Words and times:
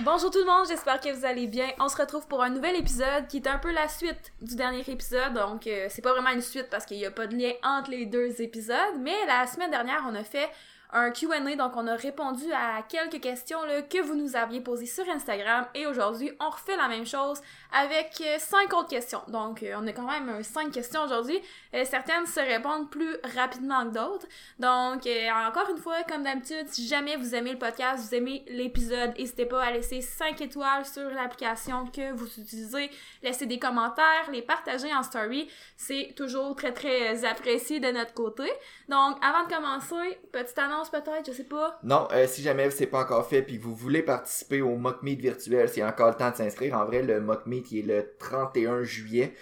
Bonjour 0.00 0.30
tout 0.30 0.38
le 0.38 0.44
monde, 0.44 0.66
j'espère 0.68 1.00
que 1.00 1.10
vous 1.12 1.24
allez 1.24 1.46
bien. 1.46 1.68
On 1.78 1.88
se 1.88 1.96
retrouve 1.96 2.26
pour 2.26 2.42
un 2.42 2.50
nouvel 2.50 2.76
épisode 2.76 3.26
qui 3.28 3.38
est 3.38 3.46
un 3.46 3.58
peu 3.58 3.72
la 3.72 3.88
suite 3.88 4.32
du 4.40 4.54
dernier 4.54 4.80
épisode. 4.86 5.32
Donc, 5.34 5.66
euh, 5.66 5.86
c'est 5.88 6.02
pas 6.02 6.12
vraiment 6.12 6.30
une 6.30 6.42
suite 6.42 6.68
parce 6.70 6.84
qu'il 6.84 6.98
n'y 6.98 7.06
a 7.06 7.10
pas 7.10 7.26
de 7.26 7.34
lien 7.34 7.52
entre 7.62 7.90
les 7.90 8.04
deux 8.04 8.42
épisodes. 8.42 8.98
Mais 9.00 9.14
la 9.26 9.46
semaine 9.46 9.70
dernière, 9.70 10.04
on 10.08 10.14
a 10.14 10.24
fait 10.24 10.50
un 10.92 11.10
Q&A, 11.10 11.56
donc 11.56 11.72
on 11.76 11.86
a 11.86 11.94
répondu 11.94 12.52
à 12.52 12.82
quelques 12.82 13.20
questions 13.20 13.62
là, 13.64 13.80
que 13.82 14.02
vous 14.02 14.14
nous 14.14 14.36
aviez 14.36 14.60
posées 14.60 14.86
sur 14.86 15.08
Instagram 15.08 15.66
et 15.74 15.86
aujourd'hui 15.86 16.30
on 16.38 16.50
refait 16.50 16.76
la 16.76 16.88
même 16.88 17.06
chose 17.06 17.40
avec 17.72 18.12
euh, 18.20 18.36
cinq 18.38 18.74
autres 18.74 18.88
questions. 18.88 19.22
Donc 19.28 19.62
euh, 19.62 19.74
on 19.78 19.86
a 19.86 19.92
quand 19.92 20.06
même 20.06 20.28
euh, 20.28 20.42
cinq 20.42 20.70
questions 20.70 21.02
aujourd'hui. 21.02 21.40
certaines 21.84 22.26
se 22.26 22.40
répondent 22.40 22.90
plus 22.90 23.16
rapidement 23.34 23.84
que 23.84 23.94
d'autres. 23.94 24.26
Donc 24.58 25.08
encore 25.48 25.70
une 25.70 25.78
fois, 25.78 26.02
comme 26.02 26.24
d'habitude, 26.24 26.68
si 26.68 26.86
jamais 26.86 27.16
vous 27.16 27.34
aimez 27.34 27.52
le 27.52 27.58
podcast, 27.58 28.04
vous 28.04 28.14
aimez 28.14 28.44
l'épisode, 28.48 29.16
n'hésitez 29.18 29.46
pas 29.46 29.62
à 29.62 29.70
laisser 29.70 30.00
5 30.00 30.40
étoiles 30.42 30.84
sur 30.84 31.08
l'application 31.10 31.86
que 31.86 32.12
vous 32.12 32.26
utilisez, 32.38 32.90
laisser 33.22 33.46
des 33.46 33.58
commentaires, 33.58 34.30
les 34.30 34.42
partager 34.42 34.92
en 34.94 35.02
story. 35.02 35.48
C'est 35.76 36.12
toujours 36.16 36.54
très 36.54 36.72
très 36.72 37.24
apprécié 37.24 37.80
de 37.80 37.90
notre 37.90 38.12
côté. 38.12 38.50
Donc 38.88 39.16
avant 39.22 39.46
de 39.46 39.54
commencer, 39.54 40.18
petite 40.32 40.58
annonce 40.58 40.81
peut-être, 40.90 41.26
je 41.26 41.32
sais 41.32 41.44
pas. 41.44 41.78
Non, 41.82 42.08
euh, 42.12 42.26
si 42.26 42.42
jamais 42.42 42.70
c'est 42.70 42.86
pas 42.86 43.00
encore 43.00 43.26
fait 43.26 43.42
puis 43.42 43.58
vous 43.58 43.74
voulez 43.74 44.02
participer 44.02 44.62
au 44.62 44.76
Mock 44.76 45.02
Meet 45.02 45.20
virtuel, 45.20 45.68
c'est 45.68 45.84
encore 45.84 46.08
le 46.08 46.14
temps 46.14 46.30
de 46.30 46.36
s'inscrire. 46.36 46.76
En 46.76 46.84
vrai, 46.84 47.02
le 47.02 47.20
Mock 47.20 47.46
Meet 47.46 47.72
il 47.72 47.90
est 47.90 47.96
le 47.96 48.14
31 48.18 48.82
juillet. 48.82 49.34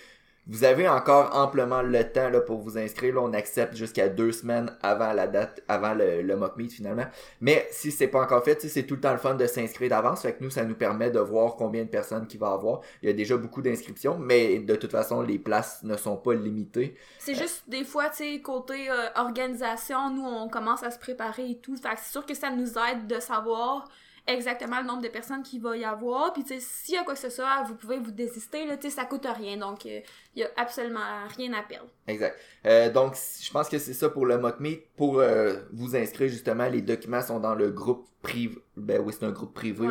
Vous 0.51 0.65
avez 0.65 0.89
encore 0.89 1.37
amplement 1.37 1.81
le 1.81 2.03
temps 2.11 2.29
là, 2.29 2.41
pour 2.41 2.59
vous 2.59 2.77
inscrire. 2.77 3.15
Là, 3.15 3.21
on 3.21 3.33
accepte 3.35 3.77
jusqu'à 3.77 4.09
deux 4.09 4.33
semaines 4.33 4.77
avant 4.83 5.13
la 5.13 5.29
date, 5.29 5.63
avant 5.69 5.95
le, 5.95 6.23
le 6.23 6.37
mock 6.37 6.57
meet 6.57 6.73
finalement. 6.73 7.07
Mais 7.41 7.69
si 7.71 7.93
c'est 7.93 8.09
pas 8.09 8.21
encore 8.21 8.43
fait, 8.43 8.61
c'est 8.61 8.83
tout 8.83 8.97
le 8.97 9.01
temps 9.01 9.13
le 9.13 9.19
fun 9.19 9.35
de 9.37 9.47
s'inscrire 9.47 9.91
d'avance. 9.91 10.23
Fait 10.23 10.33
que 10.33 10.43
nous, 10.43 10.51
ça 10.51 10.65
nous 10.65 10.75
permet 10.75 11.13
de 11.13 11.21
voir 11.21 11.55
combien 11.55 11.85
de 11.85 11.89
personnes 11.89 12.27
qui 12.27 12.37
va 12.37 12.51
avoir. 12.51 12.81
Il 13.01 13.09
y 13.09 13.13
a 13.13 13.15
déjà 13.15 13.37
beaucoup 13.37 13.63
d'inscriptions, 13.63 14.19
mais 14.19 14.59
de 14.59 14.75
toute 14.75 14.91
façon, 14.91 15.23
les 15.23 15.39
places 15.39 15.85
ne 15.85 15.97
sont 15.97 16.17
pas 16.17 16.35
limitées. 16.35 16.97
C'est 17.21 17.37
juste 17.37 17.63
des 17.69 17.85
fois, 17.85 18.09
tu 18.09 18.17
sais, 18.17 18.41
côté 18.41 18.91
euh, 18.91 19.07
organisation, 19.15 20.11
nous, 20.11 20.25
on 20.25 20.49
commence 20.49 20.83
à 20.83 20.91
se 20.91 20.99
préparer 20.99 21.51
et 21.51 21.59
tout. 21.59 21.77
Fait 21.77 21.91
que 21.91 22.01
c'est 22.03 22.11
sûr 22.11 22.27
que 22.27 22.35
ça 22.35 22.51
nous 22.51 22.73
aide 22.77 23.07
de 23.07 23.21
savoir 23.21 23.89
exactement 24.27 24.81
le 24.81 24.87
nombre 24.87 25.03
de 25.03 25.09
personnes 25.09 25.43
qu'il 25.43 25.61
va 25.61 25.77
y 25.77 25.85
avoir. 25.85 26.33
Puis, 26.33 26.45
tu 26.45 26.55
sais, 26.55 26.61
s'il 26.61 26.95
y 26.95 26.99
a 26.99 27.05
quoi 27.05 27.15
que 27.15 27.21
ce 27.21 27.31
soit, 27.31 27.63
vous 27.67 27.75
pouvez 27.75 27.99
vous 27.99 28.11
désister, 28.11 28.67
là, 28.67 28.77
tu 28.77 28.89
sais, 28.89 28.97
ça 28.97 29.05
coûte 29.05 29.27
rien. 29.27 29.57
Donc, 29.57 29.85
il 29.85 29.99
euh, 29.99 30.01
y 30.37 30.43
a 30.43 30.49
absolument 30.57 31.01
rien 31.37 31.53
à 31.53 31.63
perdre. 31.63 31.89
Exact. 32.07 32.37
Euh, 32.67 32.91
donc, 32.91 33.15
je 33.15 33.51
pense 33.51 33.69
que 33.69 33.79
c'est 33.79 33.95
ça 33.95 34.09
pour 34.09 34.27
le 34.27 34.39
mock 34.39 34.61
meet. 34.61 34.83
Pour 34.97 35.19
euh, 35.19 35.55
vous 35.73 35.97
inscrire, 35.97 36.29
justement, 36.29 36.69
les 36.69 36.83
documents 36.83 37.23
sont 37.23 37.41
dans 37.41 37.55
le 37.55 37.71
groupe 37.71 38.09
privé. 38.23 38.59
Ben 38.77 39.01
oui, 39.05 39.15
c'est 39.19 39.25
un 39.25 39.33
groupe 39.33 39.55
privé. 39.55 39.87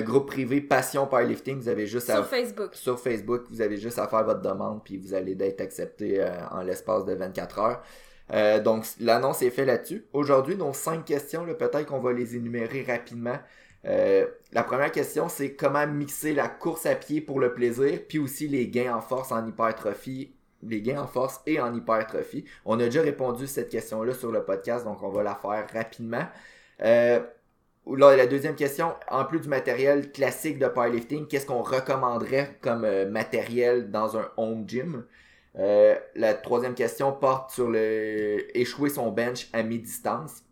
groupe 0.00 0.26
privé 0.26 0.60
Passion 0.60 1.06
Powerlifting. 1.06 1.58
Vous 1.60 1.68
avez 1.68 1.86
juste 1.86 2.06
sur 2.06 2.16
à... 2.16 2.24
Facebook. 2.24 2.74
Sur 2.74 2.98
Facebook, 2.98 3.44
vous 3.50 3.60
avez 3.60 3.76
juste 3.76 3.98
à 3.98 4.08
faire 4.08 4.24
votre 4.24 4.42
demande, 4.42 4.82
puis 4.84 4.96
vous 4.96 5.14
allez 5.14 5.36
être 5.40 5.60
accepté 5.60 6.24
en 6.50 6.62
l'espace 6.62 7.04
de 7.04 7.14
24 7.14 7.58
heures. 7.58 7.82
Euh, 8.32 8.60
donc, 8.60 8.86
l'annonce 9.00 9.42
est 9.42 9.50
faite 9.50 9.66
là-dessus. 9.66 10.06
Aujourd'hui, 10.12 10.56
nos 10.56 10.72
cinq 10.72 11.04
questions, 11.04 11.44
peut-être 11.44 11.86
qu'on 11.86 12.00
va 12.00 12.12
les 12.12 12.36
énumérer 12.36 12.82
rapidement. 12.82 13.38
Euh, 13.84 14.26
la 14.52 14.62
première 14.62 14.92
question, 14.92 15.28
c'est 15.28 15.54
comment 15.54 15.86
mixer 15.86 16.32
la 16.32 16.48
course 16.48 16.86
à 16.86 16.94
pied 16.94 17.20
pour 17.20 17.40
le 17.40 17.52
plaisir, 17.52 18.00
puis 18.08 18.18
aussi 18.18 18.48
les 18.48 18.68
gains 18.68 18.96
en 18.96 19.00
force 19.00 19.32
en 19.32 19.46
hypertrophie, 19.46 20.32
les 20.62 20.80
gains 20.80 21.02
en 21.02 21.06
force 21.06 21.40
et 21.46 21.60
en 21.60 21.74
hypertrophie. 21.74 22.44
On 22.64 22.78
a 22.80 22.84
déjà 22.84 23.02
répondu 23.02 23.44
à 23.44 23.48
cette 23.48 23.68
question-là 23.68 24.14
sur 24.14 24.30
le 24.30 24.44
podcast, 24.44 24.84
donc 24.84 25.02
on 25.02 25.10
va 25.10 25.22
la 25.22 25.34
faire 25.34 25.66
rapidement. 25.72 26.24
Euh, 26.82 27.20
la 27.86 28.26
deuxième 28.26 28.54
question, 28.54 28.94
en 29.10 29.24
plus 29.24 29.40
du 29.40 29.48
matériel 29.48 30.12
classique 30.12 30.58
de 30.58 30.68
powerlifting, 30.68 31.26
qu'est-ce 31.26 31.46
qu'on 31.46 31.62
recommanderait 31.62 32.56
comme 32.60 32.86
matériel 33.10 33.90
dans 33.90 34.16
un 34.16 34.30
home 34.36 34.64
gym? 34.68 35.04
Euh, 35.58 35.96
la 36.14 36.34
troisième 36.34 36.74
question 36.74 37.12
porte 37.12 37.50
sur 37.50 37.68
le 37.68 38.56
échouer 38.56 38.90
son 38.90 39.10
bench 39.10 39.48
à 39.52 39.62
mi-distance. 39.62 40.42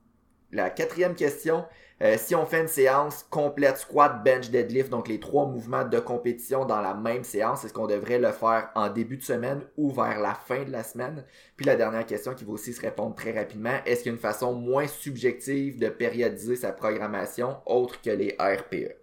La 0.52 0.68
quatrième 0.68 1.14
question, 1.14 1.64
euh, 2.02 2.16
si 2.18 2.34
on 2.34 2.44
fait 2.44 2.60
une 2.60 2.68
séance 2.68 3.24
complète 3.30 3.76
squat, 3.76 4.24
bench, 4.24 4.50
deadlift, 4.50 4.90
donc 4.90 5.06
les 5.06 5.20
trois 5.20 5.46
mouvements 5.46 5.84
de 5.84 6.00
compétition 6.00 6.64
dans 6.64 6.80
la 6.80 6.94
même 6.94 7.24
séance, 7.24 7.64
est-ce 7.64 7.72
qu'on 7.72 7.86
devrait 7.86 8.18
le 8.18 8.32
faire 8.32 8.70
en 8.74 8.88
début 8.88 9.16
de 9.16 9.22
semaine 9.22 9.62
ou 9.76 9.90
vers 9.90 10.18
la 10.18 10.34
fin 10.34 10.64
de 10.64 10.72
la 10.72 10.82
semaine? 10.82 11.24
Puis 11.56 11.66
la 11.66 11.76
dernière 11.76 12.04
question 12.04 12.34
qui 12.34 12.44
va 12.44 12.52
aussi 12.52 12.72
se 12.72 12.80
répondre 12.80 13.14
très 13.14 13.32
rapidement, 13.32 13.78
est-ce 13.86 14.02
qu'il 14.02 14.10
y 14.10 14.14
a 14.14 14.16
une 14.16 14.20
façon 14.20 14.54
moins 14.54 14.86
subjective 14.86 15.78
de 15.78 15.88
périodiser 15.88 16.56
sa 16.56 16.72
programmation 16.72 17.58
autre 17.66 18.00
que 18.00 18.10
les 18.10 18.36
RPE? 18.40 18.96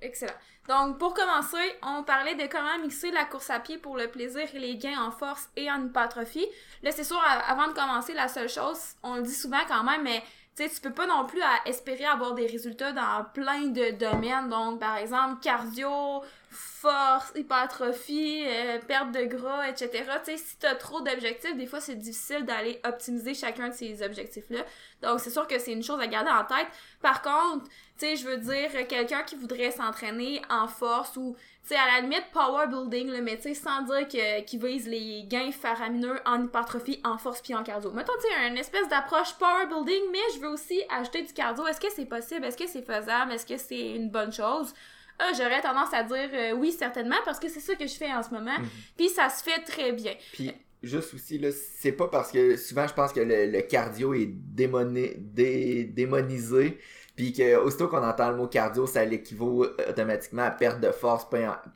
Excellent. 0.00 0.32
Donc, 0.68 0.98
pour 0.98 1.12
commencer, 1.12 1.58
on 1.82 2.02
parlait 2.02 2.34
de 2.34 2.46
comment 2.46 2.78
mixer 2.80 3.10
la 3.10 3.26
course 3.26 3.50
à 3.50 3.60
pied 3.60 3.76
pour 3.76 3.98
le 3.98 4.08
plaisir 4.08 4.48
et 4.54 4.58
les 4.58 4.76
gains 4.76 4.98
en 4.98 5.10
force 5.10 5.48
et 5.56 5.70
en 5.70 5.84
hypertrophie. 5.84 6.46
Là, 6.82 6.90
c'est 6.90 7.04
sûr, 7.04 7.20
avant 7.46 7.68
de 7.68 7.74
commencer, 7.74 8.14
la 8.14 8.28
seule 8.28 8.48
chose, 8.48 8.78
on 9.02 9.16
le 9.16 9.22
dit 9.22 9.34
souvent 9.34 9.60
quand 9.68 9.84
même, 9.84 10.02
mais 10.02 10.22
sais, 10.62 10.68
tu 10.68 10.80
peux 10.80 10.92
pas 10.92 11.06
non 11.06 11.26
plus 11.26 11.40
espérer 11.66 12.04
avoir 12.04 12.34
des 12.34 12.46
résultats 12.46 12.92
dans 12.92 13.24
plein 13.32 13.66
de 13.66 13.90
domaines. 13.92 14.48
Donc, 14.48 14.80
par 14.80 14.96
exemple, 14.96 15.40
cardio, 15.42 16.22
force, 16.50 17.32
hypertrophie, 17.34 18.44
euh, 18.46 18.78
perte 18.86 19.10
de 19.12 19.24
gras, 19.24 19.68
etc. 19.68 20.04
Tu 20.24 20.32
sais, 20.32 20.36
si 20.36 20.56
t'as 20.58 20.74
trop 20.74 21.00
d'objectifs, 21.00 21.56
des 21.56 21.66
fois, 21.66 21.80
c'est 21.80 21.96
difficile 21.96 22.44
d'aller 22.44 22.80
optimiser 22.84 23.34
chacun 23.34 23.68
de 23.68 23.74
ces 23.74 24.02
objectifs-là. 24.02 24.60
Donc, 25.02 25.20
c'est 25.20 25.30
sûr 25.30 25.46
que 25.46 25.58
c'est 25.58 25.72
une 25.72 25.82
chose 25.82 26.00
à 26.00 26.06
garder 26.06 26.30
en 26.30 26.44
tête. 26.44 26.68
Par 27.00 27.22
contre, 27.22 27.64
tu 27.98 28.06
sais, 28.06 28.16
je 28.16 28.26
veux 28.26 28.36
dire, 28.36 28.70
quelqu'un 28.86 29.22
qui 29.22 29.36
voudrait 29.36 29.70
s'entraîner 29.70 30.42
en 30.50 30.68
force 30.68 31.16
ou, 31.16 31.36
sais, 31.68 31.76
à 31.76 31.86
la 31.86 32.00
limite, 32.02 32.24
power 32.32 32.66
building, 32.68 33.08
là, 33.08 33.20
mais 33.20 33.36
tu 33.36 33.42
sais, 33.42 33.54
sans 33.54 33.82
dire 33.82 34.06
qu'il 34.44 34.60
vise 34.60 34.86
les 34.86 35.24
gains 35.24 35.52
faramineux 35.52 36.20
en 36.26 36.44
hypertrophie, 36.44 37.00
en 37.04 37.18
force 37.18 37.40
puis 37.40 37.54
en 37.54 37.62
cardio. 37.62 37.90
Mettons, 37.92 38.12
tu 38.20 38.28
sais, 38.28 38.48
une 38.48 38.58
espèce 38.58 38.88
d'approche 38.88 39.34
power 39.38 39.66
building, 39.66 40.02
mais 40.12 40.34
je 40.34 40.40
veux 40.40 40.48
aussi 40.48 40.82
ajouter 40.90 41.22
du 41.22 41.32
cardio. 41.32 41.66
Est-ce 41.66 41.80
que 41.80 41.90
c'est 41.94 42.06
possible? 42.06 42.44
Est-ce 42.44 42.56
que 42.56 42.66
c'est 42.66 42.84
faisable? 42.84 43.32
Est-ce 43.32 43.46
que 43.46 43.56
c'est 43.56 43.92
une 43.92 44.10
bonne 44.10 44.32
chose? 44.32 44.74
Ah, 45.18 45.30
j'aurais 45.36 45.60
tendance 45.60 45.94
à 45.94 46.02
dire 46.02 46.28
euh, 46.32 46.52
oui, 46.52 46.72
certainement, 46.72 47.16
parce 47.24 47.38
que 47.38 47.48
c'est 47.48 47.60
ça 47.60 47.74
que 47.76 47.86
je 47.86 47.94
fais 47.94 48.12
en 48.12 48.22
ce 48.22 48.30
moment. 48.30 48.58
Mhm. 48.58 48.68
Puis 48.96 49.08
ça 49.08 49.28
se 49.28 49.42
fait 49.42 49.60
très 49.60 49.92
bien. 49.92 50.12
Puis 50.32 50.52
juste 50.82 51.14
aussi, 51.14 51.38
là, 51.38 51.50
c'est 51.52 51.92
pas 51.92 52.08
parce 52.08 52.30
que 52.30 52.56
souvent 52.56 52.86
je 52.86 52.94
pense 52.94 53.12
que 53.12 53.20
le, 53.20 53.60
cardio 53.62 54.14
est 54.14 54.26
démoné, 54.26 55.14
démonisé 55.16 56.78
puis 57.16 57.32
que 57.32 57.56
aussitôt 57.56 57.88
qu'on 57.88 58.02
entend 58.02 58.30
le 58.30 58.36
mot 58.36 58.46
cardio, 58.48 58.86
ça 58.86 59.04
l'équivaut 59.04 59.66
automatiquement 59.88 60.42
à 60.42 60.50
perte 60.50 60.80
de 60.80 60.90
force, 60.90 61.26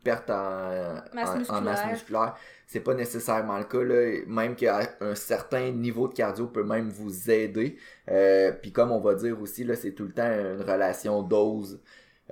perte 0.03 0.31
en 0.31 1.03
masse 1.13 1.87
musculaire. 1.91 2.35
C'est 2.67 2.81
pas 2.81 2.95
nécessairement 2.95 3.57
le 3.59 3.65
cas. 3.65 3.83
Là. 3.83 4.21
Même 4.27 4.55
qu'un 4.57 4.83
certain 5.15 5.71
niveau 5.71 6.09
de 6.09 6.15
cardio 6.15 6.49
peut 6.49 6.65
même 6.65 6.91
vous 6.91 7.31
aider. 7.31 7.79
Euh, 8.11 8.53
puis 8.53 8.73
comme 8.73 8.91
on 8.91 9.01
va 9.01 9.15
dire 9.15 9.41
aussi, 9.41 9.65
là, 9.65 9.75
c'est 9.75 9.93
tout 9.93 10.05
le 10.05 10.13
temps 10.13 10.27
une 10.27 10.61
relation 10.61 11.23
dose. 11.23 11.81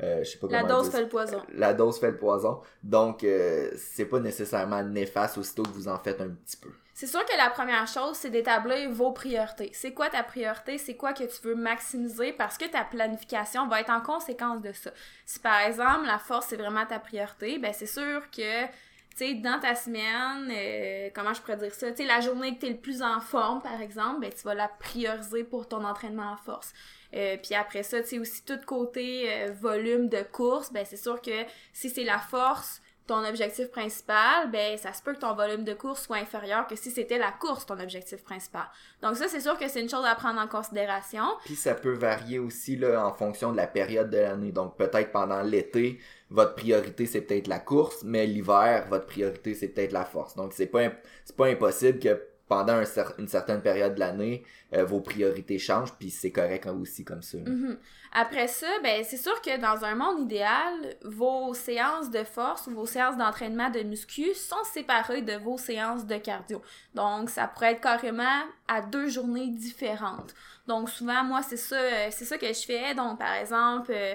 Euh, 0.02 0.22
je 0.24 0.30
sais 0.30 0.38
pas 0.38 0.48
la 0.50 0.64
dose 0.64 0.90
fait 0.90 1.00
le 1.00 1.08
poison. 1.08 1.42
La 1.54 1.72
dose 1.72 1.98
fait 1.98 2.10
le 2.10 2.18
poison. 2.18 2.60
Donc, 2.82 3.24
euh, 3.24 3.70
c'est 3.76 4.04
pas 4.04 4.20
nécessairement 4.20 4.82
néfaste 4.82 5.38
aussitôt 5.38 5.62
que 5.62 5.70
vous 5.70 5.88
en 5.88 5.98
faites 5.98 6.20
un 6.20 6.28
petit 6.28 6.58
peu. 6.58 6.68
C'est 6.96 7.06
sûr 7.06 7.22
que 7.26 7.36
la 7.36 7.50
première 7.50 7.86
chose, 7.86 8.16
c'est 8.16 8.30
d'établir 8.30 8.90
vos 8.90 9.12
priorités. 9.12 9.68
C'est 9.74 9.92
quoi 9.92 10.08
ta 10.08 10.22
priorité? 10.22 10.78
C'est 10.78 10.96
quoi 10.96 11.12
que 11.12 11.24
tu 11.24 11.46
veux 11.46 11.54
maximiser? 11.54 12.32
Parce 12.32 12.56
que 12.56 12.64
ta 12.64 12.84
planification 12.84 13.68
va 13.68 13.82
être 13.82 13.90
en 13.90 14.00
conséquence 14.00 14.62
de 14.62 14.72
ça. 14.72 14.90
Si 15.26 15.38
par 15.38 15.60
exemple, 15.60 16.06
la 16.06 16.18
force, 16.18 16.46
c'est 16.46 16.56
vraiment 16.56 16.86
ta 16.86 16.98
priorité, 16.98 17.58
ben 17.58 17.74
c'est 17.74 17.84
sûr 17.84 18.22
que 18.30 18.64
tu 18.64 18.70
sais, 19.16 19.34
dans 19.34 19.60
ta 19.60 19.74
semaine, 19.74 20.50
euh, 20.50 21.10
comment 21.14 21.34
je 21.34 21.42
pourrais 21.42 21.58
dire 21.58 21.74
ça, 21.74 21.90
tu 21.90 21.98
sais, 21.98 22.04
la 22.04 22.22
journée 22.22 22.54
que 22.54 22.60
tu 22.60 22.66
es 22.66 22.70
le 22.70 22.78
plus 22.78 23.02
en 23.02 23.20
forme, 23.20 23.60
par 23.60 23.78
exemple, 23.82 24.20
ben, 24.20 24.32
tu 24.32 24.42
vas 24.44 24.54
la 24.54 24.68
prioriser 24.68 25.44
pour 25.44 25.68
ton 25.68 25.84
entraînement 25.84 26.32
en 26.32 26.36
force. 26.38 26.72
Euh, 27.12 27.36
puis 27.36 27.54
après 27.54 27.82
ça, 27.82 28.00
tu 28.00 28.08
sais, 28.08 28.18
aussi 28.18 28.42
tout 28.42 28.58
côté 28.64 29.30
euh, 29.30 29.52
volume 29.52 30.08
de 30.08 30.22
course, 30.22 30.72
ben 30.72 30.86
c'est 30.86 30.96
sûr 30.96 31.20
que 31.20 31.44
si 31.74 31.90
c'est 31.90 32.04
la 32.04 32.18
force, 32.18 32.80
ton 33.06 33.24
objectif 33.24 33.70
principal, 33.70 34.50
ben 34.50 34.76
ça 34.76 34.92
se 34.92 35.02
peut 35.02 35.14
que 35.14 35.20
ton 35.20 35.34
volume 35.34 35.64
de 35.64 35.74
course 35.74 36.02
soit 36.02 36.16
inférieur 36.16 36.66
que 36.66 36.76
si 36.76 36.90
c'était 36.90 37.18
la 37.18 37.30
course 37.32 37.66
ton 37.66 37.78
objectif 37.78 38.22
principal. 38.22 38.66
Donc 39.02 39.16
ça 39.16 39.28
c'est 39.28 39.40
sûr 39.40 39.58
que 39.58 39.68
c'est 39.68 39.80
une 39.80 39.88
chose 39.88 40.04
à 40.04 40.14
prendre 40.14 40.40
en 40.40 40.48
considération. 40.48 41.24
Puis 41.44 41.56
ça 41.56 41.74
peut 41.74 41.94
varier 41.94 42.38
aussi 42.38 42.76
là 42.76 43.06
en 43.06 43.12
fonction 43.12 43.52
de 43.52 43.56
la 43.56 43.66
période 43.66 44.10
de 44.10 44.18
l'année. 44.18 44.52
Donc 44.52 44.76
peut-être 44.76 45.12
pendant 45.12 45.42
l'été, 45.42 46.00
votre 46.30 46.54
priorité 46.54 47.06
c'est 47.06 47.22
peut-être 47.22 47.48
la 47.48 47.60
course, 47.60 48.02
mais 48.04 48.26
l'hiver, 48.26 48.86
votre 48.88 49.06
priorité 49.06 49.54
c'est 49.54 49.68
peut-être 49.68 49.92
la 49.92 50.04
force. 50.04 50.34
Donc 50.34 50.52
c'est 50.52 50.66
pas 50.66 50.90
c'est 51.24 51.36
pas 51.36 51.46
impossible 51.46 51.98
que 51.98 52.20
pendant 52.48 52.80
une 53.18 53.26
certaine 53.28 53.60
période 53.60 53.94
de 53.94 54.00
l'année, 54.00 54.44
euh, 54.72 54.84
vos 54.84 55.00
priorités 55.00 55.58
changent, 55.58 55.92
puis 55.98 56.10
c'est 56.10 56.30
correct 56.30 56.66
aussi 56.66 57.04
comme 57.04 57.22
ça. 57.22 57.38
Mm-hmm. 57.38 57.76
Après 58.12 58.46
ça, 58.46 58.68
ben 58.82 59.04
c'est 59.04 59.16
sûr 59.16 59.40
que 59.42 59.60
dans 59.60 59.84
un 59.84 59.96
monde 59.96 60.20
idéal, 60.20 60.96
vos 61.04 61.54
séances 61.54 62.10
de 62.10 62.22
force 62.22 62.68
ou 62.68 62.70
vos 62.70 62.86
séances 62.86 63.16
d'entraînement 63.16 63.68
de 63.70 63.80
muscu 63.80 64.32
sont 64.34 64.62
séparées 64.72 65.22
de 65.22 65.34
vos 65.34 65.58
séances 65.58 66.06
de 66.06 66.16
cardio. 66.16 66.62
Donc 66.94 67.30
ça 67.30 67.48
pourrait 67.48 67.72
être 67.72 67.80
carrément 67.80 68.42
à 68.68 68.80
deux 68.80 69.08
journées 69.08 69.48
différentes. 69.48 70.34
Donc 70.68 70.88
souvent 70.88 71.24
moi 71.24 71.42
c'est 71.42 71.56
ça 71.56 71.76
euh, 71.76 72.08
c'est 72.10 72.24
ça 72.24 72.38
que 72.38 72.46
je 72.46 72.64
fais. 72.64 72.94
Donc 72.94 73.18
par 73.18 73.34
exemple, 73.34 73.90
euh, 73.92 74.14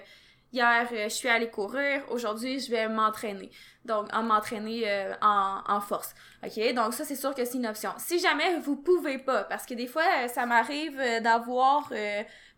hier, 0.53 0.87
euh, 0.91 1.03
je 1.05 1.09
suis 1.09 1.29
allée 1.29 1.49
courir, 1.49 2.03
aujourd'hui, 2.09 2.59
je 2.59 2.71
vais 2.71 2.87
m'entraîner. 2.87 3.49
Donc, 3.85 4.13
en 4.13 4.21
m'entraîner 4.21 4.83
euh, 4.85 5.13
en, 5.21 5.61
en 5.67 5.81
force. 5.81 6.13
OK? 6.43 6.73
Donc, 6.73 6.93
ça, 6.93 7.03
c'est 7.03 7.15
sûr 7.15 7.33
que 7.33 7.43
c'est 7.45 7.57
une 7.57 7.65
option. 7.65 7.91
Si 7.97 8.19
jamais 8.19 8.59
vous 8.59 8.75
pouvez 8.75 9.17
pas, 9.17 9.43
parce 9.45 9.65
que 9.65 9.73
des 9.73 9.87
fois, 9.87 10.03
euh, 10.23 10.27
ça 10.27 10.45
m'arrive 10.45 10.97
d'avoir 11.21 11.91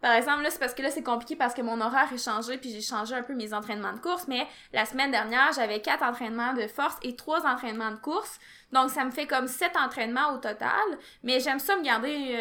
par 0.01 0.12
exemple, 0.16 0.44
là, 0.44 0.50
c'est 0.50 0.60
parce 0.60 0.74
que 0.74 0.81
là, 0.81 0.92
c'est 0.92 1.01
compliqué 1.01 1.38
parce 1.38 1.54
que 1.54 1.62
mon 1.62 1.80
horaire 1.80 2.12
est 2.13 2.22
changé, 2.22 2.57
puis 2.57 2.72
j'ai 2.72 2.81
changé 2.81 3.16
un 3.16 3.24
peu 3.24 3.34
mes 3.34 3.54
entraînements 3.54 3.94
de 3.94 4.00
course, 4.00 4.28
mais 4.28 4.45
la 4.74 4.86
semaine 4.86 5.12
dernière, 5.12 5.54
j'avais 5.56 5.80
quatre 5.80 6.04
entraînements 6.04 6.51
de 6.51 6.68
force 6.68 6.98
et 7.04 7.16
trois 7.16 7.45
entraînements 7.48 7.92
de 7.92 7.95
course. 7.95 8.38
Donc, 8.74 8.90
ça 8.90 9.06
me 9.06 9.12
fait 9.12 9.28
comme 9.28 9.48
sept 9.48 9.78
entraînements 9.78 10.34
au 10.34 10.40
total. 10.40 10.69
Mais 11.24 11.40
j'aime 11.40 11.60
ça 11.60 11.78
me 11.78 11.84
garder 11.84 12.38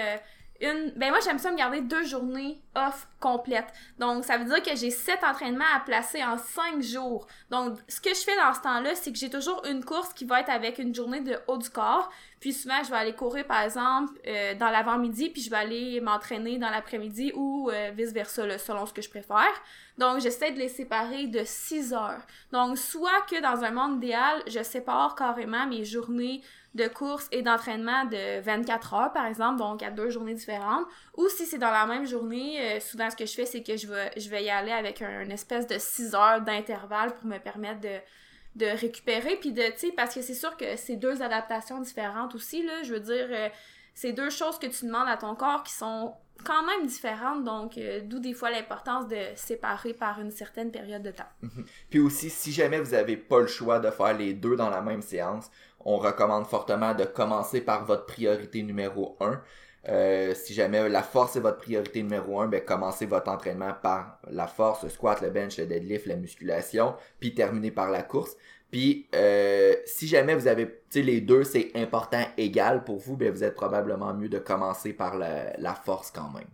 Ben 0.63 1.11
moi, 1.11 1.19
j'aime 1.25 1.39
ça 1.39 1.51
me 1.51 1.57
garder 1.57 1.81
deux 1.81 2.05
journées 2.05 2.63
off 2.77 3.09
complètes. 3.19 3.73
Donc, 3.99 4.25
ça 4.25 4.39
veut 4.39 4.45
dire 4.45 4.63
que 4.63 4.77
j'ai 4.77 4.91
sept 4.91 5.19
entraînements 5.25 5.65
à 5.75 5.81
placer 5.81 6.23
en 6.23 6.39
cinq 6.39 6.81
jours. 6.81 7.27
Donc, 7.51 7.79
ce 7.89 8.01
que 8.01 8.11
je 8.11 8.21
fais 8.21 8.37
dans 8.37 8.55
ce 8.55 8.61
temps-là, 8.61 8.95
c'est 8.95 9.13
que 9.13 9.19
j'ai 9.19 9.31
toujours 9.31 9.65
une 9.67 9.85
course 9.85 10.13
qui 10.13 10.25
va 10.25 10.41
être 10.41 10.51
avec 10.51 10.79
une 10.79 10.95
journée 10.95 11.21
de 11.21 11.37
haut 11.49 11.59
du 11.59 11.69
corps. 11.69 12.11
Puis 12.39 12.53
souvent, 12.53 12.83
je 12.85 12.91
vais 12.91 12.97
aller 12.97 13.15
courir, 13.15 13.47
par 13.47 13.63
exemple, 13.63 14.13
euh, 14.27 14.55
dans 14.55 14.71
l'avant-midi, 14.71 15.31
puis 15.31 15.43
je 15.43 15.51
vais 15.51 15.57
aller 15.57 16.01
m'entraîner 16.01 16.59
dans 16.59 16.71
l'après-midi 16.71 17.33
ou 17.35 17.71
euh, 17.71 17.91
vice-versa, 17.95 18.59
selon 18.59 18.87
ce 18.87 18.93
que 18.93 19.03
je 19.03 19.11
préfère. 19.11 19.53
Donc, 19.99 20.21
j'essaie 20.21 20.53
de 20.53 20.59
les 20.59 20.69
séparer 20.69 21.27
de 21.27 21.43
6 21.45 21.93
heures. 21.93 22.23
Donc, 22.51 22.79
soit 22.79 23.21
que 23.29 23.41
dans 23.41 23.63
un 23.63 23.71
monde 23.71 23.97
idéal, 24.03 24.43
je 24.47 24.63
sépare 24.63 25.15
carrément 25.15 25.67
mes 25.67 25.85
journées 25.85 26.43
de 26.75 26.89
course 26.89 27.29
et 27.33 27.43
d'entraînement 27.43 28.07
de 28.07 28.41
24 28.41 28.95
heures, 28.95 29.13
par 29.13 29.27
exemple, 29.27 29.59
donc 29.59 29.83
à 29.83 29.91
deux 29.91 30.09
journées 30.09 30.35
différentes. 30.35 30.87
Ou 31.17 31.29
si 31.29 31.45
c'est 31.45 31.59
dans 31.59 31.71
la 31.71 31.87
même 31.87 32.07
journée, 32.07 32.61
euh, 32.61 32.81
souvent 32.81 33.11
ce 33.11 33.17
que 33.17 33.27
je 33.27 33.35
fais, 33.35 33.45
c'est 33.45 33.63
que 33.63 33.77
je 33.77 33.87
vais, 33.87 34.11
je 34.17 34.29
vais 34.31 34.45
y 34.45 34.51
aller 34.51 34.73
avec 34.73 35.03
un, 35.03 35.21
une 35.21 35.33
espèce 35.33 35.67
de 35.67 35.77
6 35.79 36.15
heures 36.15 36.41
d'intervalle 36.41 37.15
pour 37.15 37.27
me 37.27 37.39
permettre 37.39 37.81
de, 37.81 38.67
récupérer. 38.67 39.37
Puis 39.37 39.53
de, 39.53 39.63
tu 39.73 39.79
sais, 39.79 39.93
parce 39.93 40.15
que 40.15 40.23
c'est 40.23 40.35
sûr 40.35 40.57
que 40.57 40.77
c'est 40.77 40.97
deux 40.97 41.23
adaptations 41.23 41.81
différentes 41.81 42.35
aussi, 42.35 42.63
là. 42.63 42.83
Je 42.83 42.95
veux 42.95 43.01
dire, 43.01 43.27
euh, 43.31 43.49
c'est 43.95 44.13
deux 44.13 44.31
choses 44.31 44.59
que 44.59 44.67
tu 44.67 44.87
demandes 44.87 45.09
à 45.09 45.17
ton 45.17 45.35
corps 45.35 45.63
qui 45.63 45.73
sont 45.73 46.15
quand 46.45 46.65
même 46.65 46.87
différentes, 46.87 47.45
donc 47.45 47.79
euh, 47.79 48.01
d'où 48.05 48.19
des 48.19 48.33
fois 48.33 48.51
l'importance 48.51 49.09
de 49.09 49.17
séparer 49.37 49.95
par 49.95 50.21
une 50.21 50.31
certaine 50.31 50.71
période 50.71 51.03
de 51.03 51.11
temps. 51.11 51.29
Mhm. 51.43 51.65
Puis 51.91 52.01
aussi, 52.01 52.31
si 52.31 52.53
jamais 52.53 52.81
vous 52.81 52.93
n'avez 52.93 53.17
pas 53.17 53.41
le 53.41 53.47
choix 53.47 53.79
de 53.79 53.91
faire 53.91 54.17
les 54.17 54.35
deux 54.35 54.57
dans 54.57 54.71
la 54.71 54.81
même 54.81 55.03
séance, 55.03 55.51
on 55.85 55.99
recommande 55.99 56.47
fortement 56.47 56.95
de 56.95 57.05
commencer 57.05 57.61
par 57.61 57.85
votre 57.85 58.07
priorité 58.07 58.63
numéro 58.63 59.17
1. 59.21 59.41
Euh, 59.89 60.33
si 60.35 60.55
jamais 60.55 60.89
la 60.89 61.03
force 61.03 61.35
est 61.35 61.41
votre 61.41 61.59
priorité 61.59 62.03
numéro 62.03 62.41
1, 62.41 62.49
ben 62.49 62.65
commencez 62.65 63.07
votre 63.07 63.29
entraînement 63.29 63.73
par 63.83 64.21
la 64.31 64.47
force, 64.47 64.85
le 64.85 64.91
squat, 64.91 65.21
le 65.21 65.31
bench, 65.31 65.59
le 65.59 65.67
deadlift, 65.67 66.07
la 66.07 66.17
musculation, 66.17 66.95
puis 67.19 67.35
terminez 67.35 67.73
par 67.73 67.91
la 67.91 68.03
course. 68.03 68.37
Puis 68.73 69.07
euh, 69.15 69.77
si 69.85 70.09
jamais 70.09 70.35
vous 70.35 70.49
avez, 70.49 70.67
tu 70.67 70.75
sais, 70.89 71.03
les 71.03 71.21
deux, 71.21 71.45
c'est 71.45 71.71
important 71.75 72.25
égal 72.37 72.83
pour 72.85 72.99
vous, 72.99 73.17
ben 73.17 73.31
vous 73.31 73.45
êtes 73.45 73.55
probablement 73.55 74.15
mieux 74.15 74.31
de 74.31 74.39
commencer 74.39 74.93
par 74.95 75.17
la, 75.17 75.55
la 75.59 75.75
force 75.75 76.11
quand 76.11 76.31
même. 76.31 76.49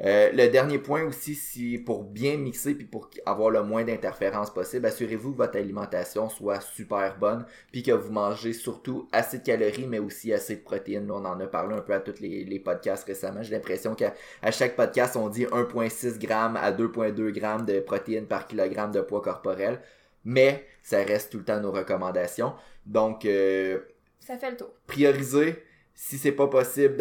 Euh, 0.00 0.30
le 0.32 0.48
dernier 0.48 0.78
point 0.78 1.04
aussi, 1.04 1.36
si 1.36 1.78
pour 1.78 2.02
bien 2.02 2.36
mixer 2.36 2.74
puis 2.74 2.84
pour 2.84 3.08
avoir 3.26 3.50
le 3.50 3.62
moins 3.62 3.84
d'interférences 3.84 4.52
possible, 4.52 4.86
assurez-vous 4.86 5.32
que 5.32 5.36
votre 5.38 5.56
alimentation 5.56 6.28
soit 6.28 6.60
super 6.60 7.16
bonne 7.16 7.46
puis 7.70 7.82
que 7.84 7.92
vous 7.92 8.10
mangez 8.12 8.52
surtout 8.52 9.08
assez 9.12 9.38
de 9.38 9.44
calories 9.44 9.86
mais 9.86 10.00
aussi 10.00 10.32
assez 10.32 10.56
de 10.56 10.62
protéines. 10.62 11.08
on 11.10 11.24
en 11.24 11.38
a 11.38 11.46
parlé 11.46 11.76
un 11.76 11.80
peu 11.80 11.94
à 11.94 12.00
tous 12.00 12.20
les, 12.20 12.58
podcasts 12.58 13.06
récemment. 13.06 13.42
J'ai 13.42 13.52
l'impression 13.52 13.94
qu'à 13.94 14.12
chaque 14.50 14.74
podcast, 14.74 15.16
on 15.16 15.28
dit 15.28 15.44
1,6 15.44 16.20
g 16.20 16.28
à 16.30 16.72
2,2 16.72 17.32
g 17.32 17.40
de 17.64 17.80
protéines 17.80 18.26
par 18.26 18.48
kilogramme 18.48 18.90
de 18.90 19.00
poids 19.00 19.22
corporel. 19.22 19.80
Mais 20.24 20.66
ça 20.82 20.98
reste 21.02 21.32
tout 21.32 21.38
le 21.38 21.44
temps 21.44 21.60
nos 21.60 21.72
recommandations. 21.72 22.54
Donc, 22.86 23.24
euh, 23.24 23.80
ça 24.20 24.38
fait 24.38 24.50
le 24.50 24.56
tour. 24.56 24.70
Prioriser, 24.86 25.62
si 25.94 26.18
c'est 26.18 26.32
pas 26.32 26.48
possible 26.48 26.96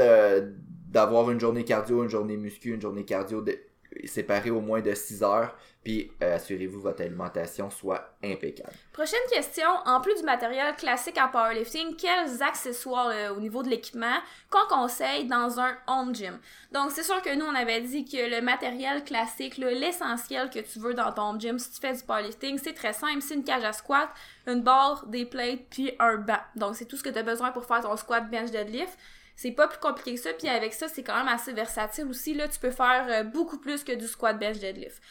d'avoir 0.87 1.31
une 1.31 1.39
journée 1.39 1.63
cardio, 1.63 2.03
une 2.03 2.09
journée 2.09 2.37
muscu, 2.37 2.73
une 2.73 2.81
journée 2.81 3.05
cardio 3.05 3.41
de, 3.41 3.57
séparée 4.05 4.51
au 4.51 4.61
moins 4.61 4.81
de 4.81 4.93
6 4.93 5.23
heures, 5.23 5.55
puis 5.83 6.11
euh, 6.21 6.35
assurez-vous 6.35 6.77
que 6.77 6.83
votre 6.83 7.01
alimentation 7.01 7.69
soit 7.69 8.15
impeccable. 8.23 8.73
Prochaine 8.93 9.19
question, 9.29 9.67
en 9.85 9.99
plus 9.99 10.15
du 10.15 10.23
matériel 10.23 10.75
classique 10.75 11.17
en 11.17 11.27
powerlifting, 11.27 11.95
quels 11.97 12.41
accessoires 12.41 13.09
euh, 13.09 13.33
au 13.35 13.39
niveau 13.39 13.63
de 13.63 13.69
l'équipement 13.69 14.17
qu'on 14.49 14.67
conseille 14.73 15.25
dans 15.25 15.59
un 15.59 15.75
home 15.87 16.15
gym? 16.15 16.39
Donc 16.71 16.91
c'est 16.91 17.03
sûr 17.03 17.21
que 17.21 17.35
nous 17.35 17.45
on 17.45 17.55
avait 17.55 17.81
dit 17.81 18.05
que 18.05 18.29
le 18.29 18.41
matériel 18.41 19.03
classique, 19.03 19.57
l'essentiel 19.57 20.49
que 20.49 20.59
tu 20.59 20.79
veux 20.79 20.93
dans 20.93 21.11
ton 21.11 21.31
home 21.31 21.41
gym 21.41 21.59
si 21.59 21.71
tu 21.71 21.81
fais 21.81 21.93
du 21.93 22.03
powerlifting, 22.03 22.59
c'est 22.63 22.73
très 22.73 22.93
simple, 22.93 23.21
c'est 23.21 23.35
une 23.35 23.43
cage 23.43 23.63
à 23.63 23.73
squat, 23.73 24.09
une 24.47 24.61
barre, 24.61 25.05
des 25.07 25.25
plates, 25.25 25.65
puis 25.69 25.93
un 25.99 26.15
banc. 26.15 26.39
Donc 26.55 26.75
c'est 26.75 26.85
tout 26.85 26.95
ce 26.95 27.03
que 27.03 27.09
tu 27.09 27.17
as 27.17 27.23
besoin 27.23 27.51
pour 27.51 27.65
faire 27.65 27.81
ton 27.81 27.95
squat, 27.97 28.29
bench, 28.29 28.51
deadlift 28.51 28.97
c'est 29.43 29.51
pas 29.51 29.67
plus 29.67 29.79
compliqué 29.79 30.15
que 30.15 30.21
ça. 30.21 30.29
Puis 30.31 30.47
avec 30.47 30.73
ça, 30.73 30.87
c'est 30.87 31.03
quand 31.03 31.17
même 31.17 31.27
assez 31.27 31.51
versatile 31.51 32.05
aussi. 32.05 32.33
Là, 32.33 32.47
tu 32.47 32.57
peux 32.59 32.71
faire 32.71 33.05
euh, 33.09 33.23
beaucoup 33.23 33.57
plus 33.59 33.83
que 33.83 33.91
du 33.91 34.07
squat 34.07 34.39
bench 34.39 34.59
deadlift. 34.59 35.01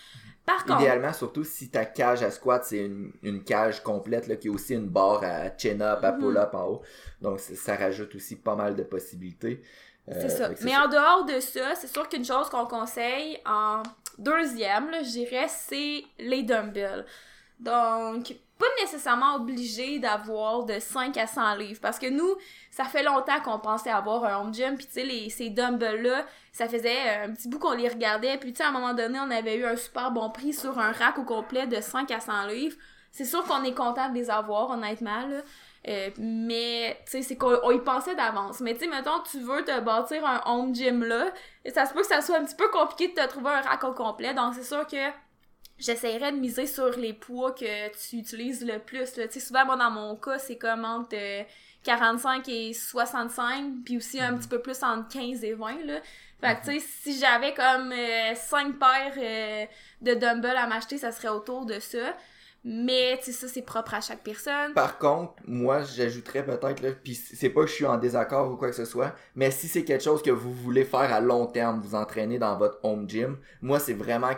Par 0.46 0.64
contre. 0.64 0.80
Idéalement, 0.80 1.12
surtout 1.12 1.44
si 1.44 1.68
ta 1.68 1.84
cage 1.84 2.22
à 2.22 2.30
squat, 2.30 2.64
c'est 2.64 2.78
une, 3.22 3.44
cage 3.44 3.82
complète 3.82 4.26
là, 4.28 4.36
qui 4.36 4.48
a 4.48 4.50
aussi 4.50 4.72
une 4.72 4.88
barre 4.88 5.22
à 5.22 5.56
chin-up, 5.56 6.02
à 6.02 6.12
mhm. 6.12 6.20
pull-up 6.20 6.54
en 6.54 6.64
haut. 6.64 6.82
Donc 7.20 7.40
ça 7.40 7.76
rajoute 7.76 8.14
aussi 8.14 8.36
pas 8.36 8.56
mal 8.56 8.74
de 8.74 8.82
possibilités. 8.82 9.62
Euh, 10.08 10.14
c'est 10.18 10.30
ça. 10.30 10.48
Mais 10.62 10.76
en 10.76 10.88
dehors 10.88 11.26
de 11.26 11.38
ça, 11.38 11.74
c'est 11.74 11.86
sûr 11.86 12.08
qu'une 12.08 12.24
chose 12.24 12.48
qu'on 12.48 12.66
conseille 12.66 13.38
en 13.44 13.82
deuxième, 14.18 14.90
je 15.04 15.10
dirais, 15.10 15.46
c'est 15.48 16.04
les 16.18 16.42
dumbbells. 16.42 17.04
Donc, 17.60 18.34
pas 18.62 18.82
nécessairement 18.82 19.34
obligé 19.34 19.98
d'avoir 19.98 20.64
de 20.64 20.78
5 20.78 21.16
à 21.16 21.26
100 21.26 21.56
livres. 21.56 21.80
Parce 21.82 21.98
que 21.98 22.08
nous, 22.08 22.36
ça 22.70 22.84
fait 22.84 23.02
longtemps 23.02 23.40
qu'on 23.40 23.58
pensait 23.58 23.90
avoir 23.90 24.24
un 24.24 24.40
home 24.40 24.54
gym. 24.54 24.76
Puis 24.76 24.86
tu 24.86 25.00
sais, 25.00 25.28
ces 25.30 25.50
dumbbells-là, 25.50 26.24
ça 26.52 26.68
faisait 26.68 27.08
euh, 27.08 27.24
un 27.24 27.32
petit 27.32 27.48
bout 27.48 27.58
qu'on 27.58 27.72
les 27.72 27.88
regardait. 27.88 28.38
Puis 28.38 28.52
tu 28.52 28.58
sais, 28.58 28.62
à 28.62 28.68
un 28.68 28.72
moment 28.72 28.94
donné, 28.94 29.18
on 29.18 29.32
avait 29.32 29.56
eu 29.56 29.64
un 29.64 29.74
super 29.74 30.12
bon 30.12 30.30
prix 30.30 30.52
sur 30.52 30.78
un 30.78 30.92
rack 30.92 31.18
au 31.18 31.24
complet 31.24 31.66
de 31.66 31.80
5 31.80 32.08
à 32.12 32.20
100 32.20 32.46
livres. 32.46 32.76
C'est 33.10 33.24
sûr 33.24 33.42
qu'on 33.44 33.64
est 33.64 33.74
content 33.74 34.08
de 34.08 34.14
les 34.14 34.30
avoir, 34.30 34.70
honnêtement, 34.70 35.26
là. 35.26 35.42
Euh, 35.88 36.10
mais, 36.16 36.96
tu 37.06 37.10
sais, 37.10 37.22
c'est 37.22 37.36
qu'on 37.36 37.72
y 37.72 37.80
pensait 37.80 38.14
d'avance. 38.14 38.60
Mais, 38.60 38.74
tu 38.74 38.80
sais, 38.80 38.86
mettons, 38.86 39.18
tu 39.28 39.40
veux 39.40 39.64
te 39.64 39.80
bâtir 39.80 40.24
un 40.24 40.40
home 40.46 40.72
gym 40.72 41.02
là, 41.02 41.32
ça 41.74 41.84
se 41.84 41.92
peut 41.92 42.02
que 42.02 42.06
ça 42.06 42.20
soit 42.20 42.38
un 42.38 42.44
petit 42.44 42.54
peu 42.54 42.68
compliqué 42.68 43.08
de 43.08 43.14
te 43.14 43.26
trouver 43.26 43.50
un 43.50 43.60
rack 43.60 43.82
au 43.82 43.92
complet. 43.92 44.32
Donc, 44.34 44.54
c'est 44.54 44.62
sûr 44.62 44.86
que 44.86 45.10
j'essaierais 45.82 46.32
de 46.32 46.38
miser 46.38 46.66
sur 46.66 46.90
les 46.90 47.12
poids 47.12 47.52
que 47.52 47.88
tu 47.88 48.16
utilises 48.16 48.64
le 48.64 48.78
plus. 48.78 49.12
Tu 49.12 49.20
sais, 49.28 49.40
souvent, 49.40 49.66
moi, 49.66 49.76
dans 49.76 49.90
mon 49.90 50.16
cas, 50.16 50.38
c'est 50.38 50.56
comme 50.56 50.84
entre 50.84 51.16
45 51.82 52.48
euh, 52.48 52.52
et 52.52 52.72
65, 52.72 53.84
puis 53.84 53.96
aussi 53.96 54.20
un 54.20 54.32
mhm. 54.32 54.38
petit 54.38 54.48
peu 54.48 54.60
plus 54.60 54.82
entre 54.82 55.08
15 55.08 55.44
et 55.44 55.54
20, 55.54 55.84
là. 55.84 56.00
Fait 56.40 56.56
que, 56.56 56.72
tu 56.72 56.80
sais, 56.80 56.86
si 57.02 57.18
j'avais 57.20 57.54
comme 57.54 57.92
5 57.92 57.94
euh, 57.94 58.72
paires 58.72 59.14
euh, 59.16 59.66
de 60.00 60.14
dumbbells 60.14 60.56
à 60.56 60.66
m'acheter, 60.66 60.98
ça 60.98 61.12
serait 61.12 61.28
autour 61.28 61.66
de 61.66 61.78
ça. 61.78 62.16
Mais, 62.64 63.18
tu 63.18 63.26
sais, 63.26 63.32
ça, 63.32 63.48
c'est 63.48 63.62
propre 63.62 63.94
à 63.94 64.00
chaque 64.00 64.22
personne. 64.22 64.72
Par 64.72 64.98
contre, 64.98 65.34
moi, 65.46 65.82
j'ajouterais 65.82 66.44
peut-être, 66.44 66.80
là, 66.80 66.90
puis 66.92 67.14
c'est 67.14 67.50
pas 67.50 67.62
que 67.62 67.68
je 67.68 67.74
suis 67.74 67.86
en 67.86 67.96
désaccord 67.96 68.52
ou 68.52 68.56
quoi 68.56 68.70
que 68.70 68.76
ce 68.76 68.84
soit, 68.84 69.14
mais 69.34 69.50
si 69.50 69.66
c'est 69.66 69.84
quelque 69.84 70.02
chose 70.02 70.22
que 70.22 70.30
vous 70.30 70.52
voulez 70.52 70.84
faire 70.84 71.12
à 71.12 71.20
long 71.20 71.46
terme, 71.46 71.80
vous 71.80 71.96
entraîner 71.96 72.38
dans 72.38 72.56
votre 72.56 72.78
home 72.84 73.08
gym, 73.08 73.38
moi, 73.60 73.80
c'est 73.80 73.94
vraiment 73.94 74.32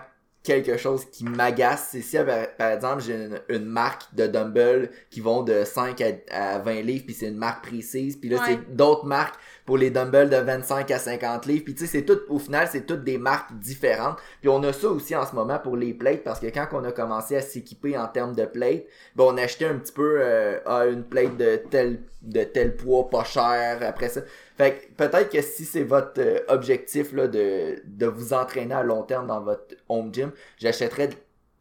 quelque 0.45 0.77
chose 0.77 1.07
qui 1.07 1.25
m'agace. 1.25 1.89
C'est 1.91 2.03
si, 2.03 2.17
par, 2.59 2.71
exemple, 2.71 3.03
j'ai 3.03 3.29
une, 3.49 3.65
marque 3.65 4.15
de 4.15 4.29
dumbbells 4.29 4.91
qui 5.11 5.21
vont 5.21 5.43
de 5.43 5.65
5 5.65 6.01
à, 6.31 6.59
20 6.59 6.83
livres, 6.83 7.05
puis 7.07 7.15
c'est 7.15 7.29
une 7.29 7.39
marque 7.39 7.65
précise, 7.65 8.17
puis 8.17 8.29
là, 8.29 8.39
c'est 8.47 8.77
d'autres 8.77 9.07
marques 9.07 9.35
pour 9.65 9.79
les 9.79 9.91
dumbbells 9.91 10.29
de 10.29 10.37
25 10.37 10.91
à 10.91 10.99
50 10.99 11.47
livres. 11.47 11.65
Puis 11.65 11.75
tu 11.75 11.87
sais, 11.87 11.99
c'est 11.99 12.05
tout, 12.05 12.19
au 12.29 12.39
final, 12.39 12.69
c'est 12.71 12.87
toutes 12.87 13.05
des 13.05 13.19
marques 13.19 13.53
différentes. 13.55 14.19
Puis 14.41 14.49
on 14.49 14.63
a 14.63 14.73
ça 14.73 14.89
aussi 14.89 15.17
en 15.17 15.27
ce 15.27 15.35
moment 15.35 15.59
pour 15.59 15.77
les 15.77 15.95
plates, 15.95 16.23
parce 16.23 16.41
que 16.41 16.47
quand 16.47 16.67
on 16.73 16.85
a 16.85 16.93
commencé 16.93 17.37
à 17.37 17.41
s'équiper 17.41 17.97
en 17.97 18.07
termes 18.07 18.35
de 18.35 18.45
plates, 18.45 18.85
ben 19.17 19.25
on 19.25 19.37
achetait 19.37 19.67
un 19.67 19.79
petit 19.79 19.93
peu 19.93 20.19
euh, 20.21 20.93
une 20.93 21.05
plate 21.05 21.37
de 21.37 21.57
tel 21.71 22.01
de 22.23 22.43
tel 22.43 22.75
poids 22.75 23.11
pas 23.11 23.25
cher 23.25 23.81
après 23.83 24.09
ça. 24.09 24.23
Fait 24.57 24.75
que 24.75 24.93
peut-être 24.95 25.31
que 25.31 25.43
si 25.43 25.65
c'est 25.65 25.83
votre 25.83 26.21
euh, 26.21 26.39
objectif 26.49 27.13
là, 27.13 27.29
de, 27.29 27.83
de 27.85 28.07
vous 28.07 28.33
entraîner 28.33 28.75
à 28.75 28.83
long 28.83 29.03
terme 29.03 29.27
dans 29.27 29.43
votre 29.43 29.75
home 29.89 30.13
gym, 30.13 30.31
j'achèterais 30.59 31.11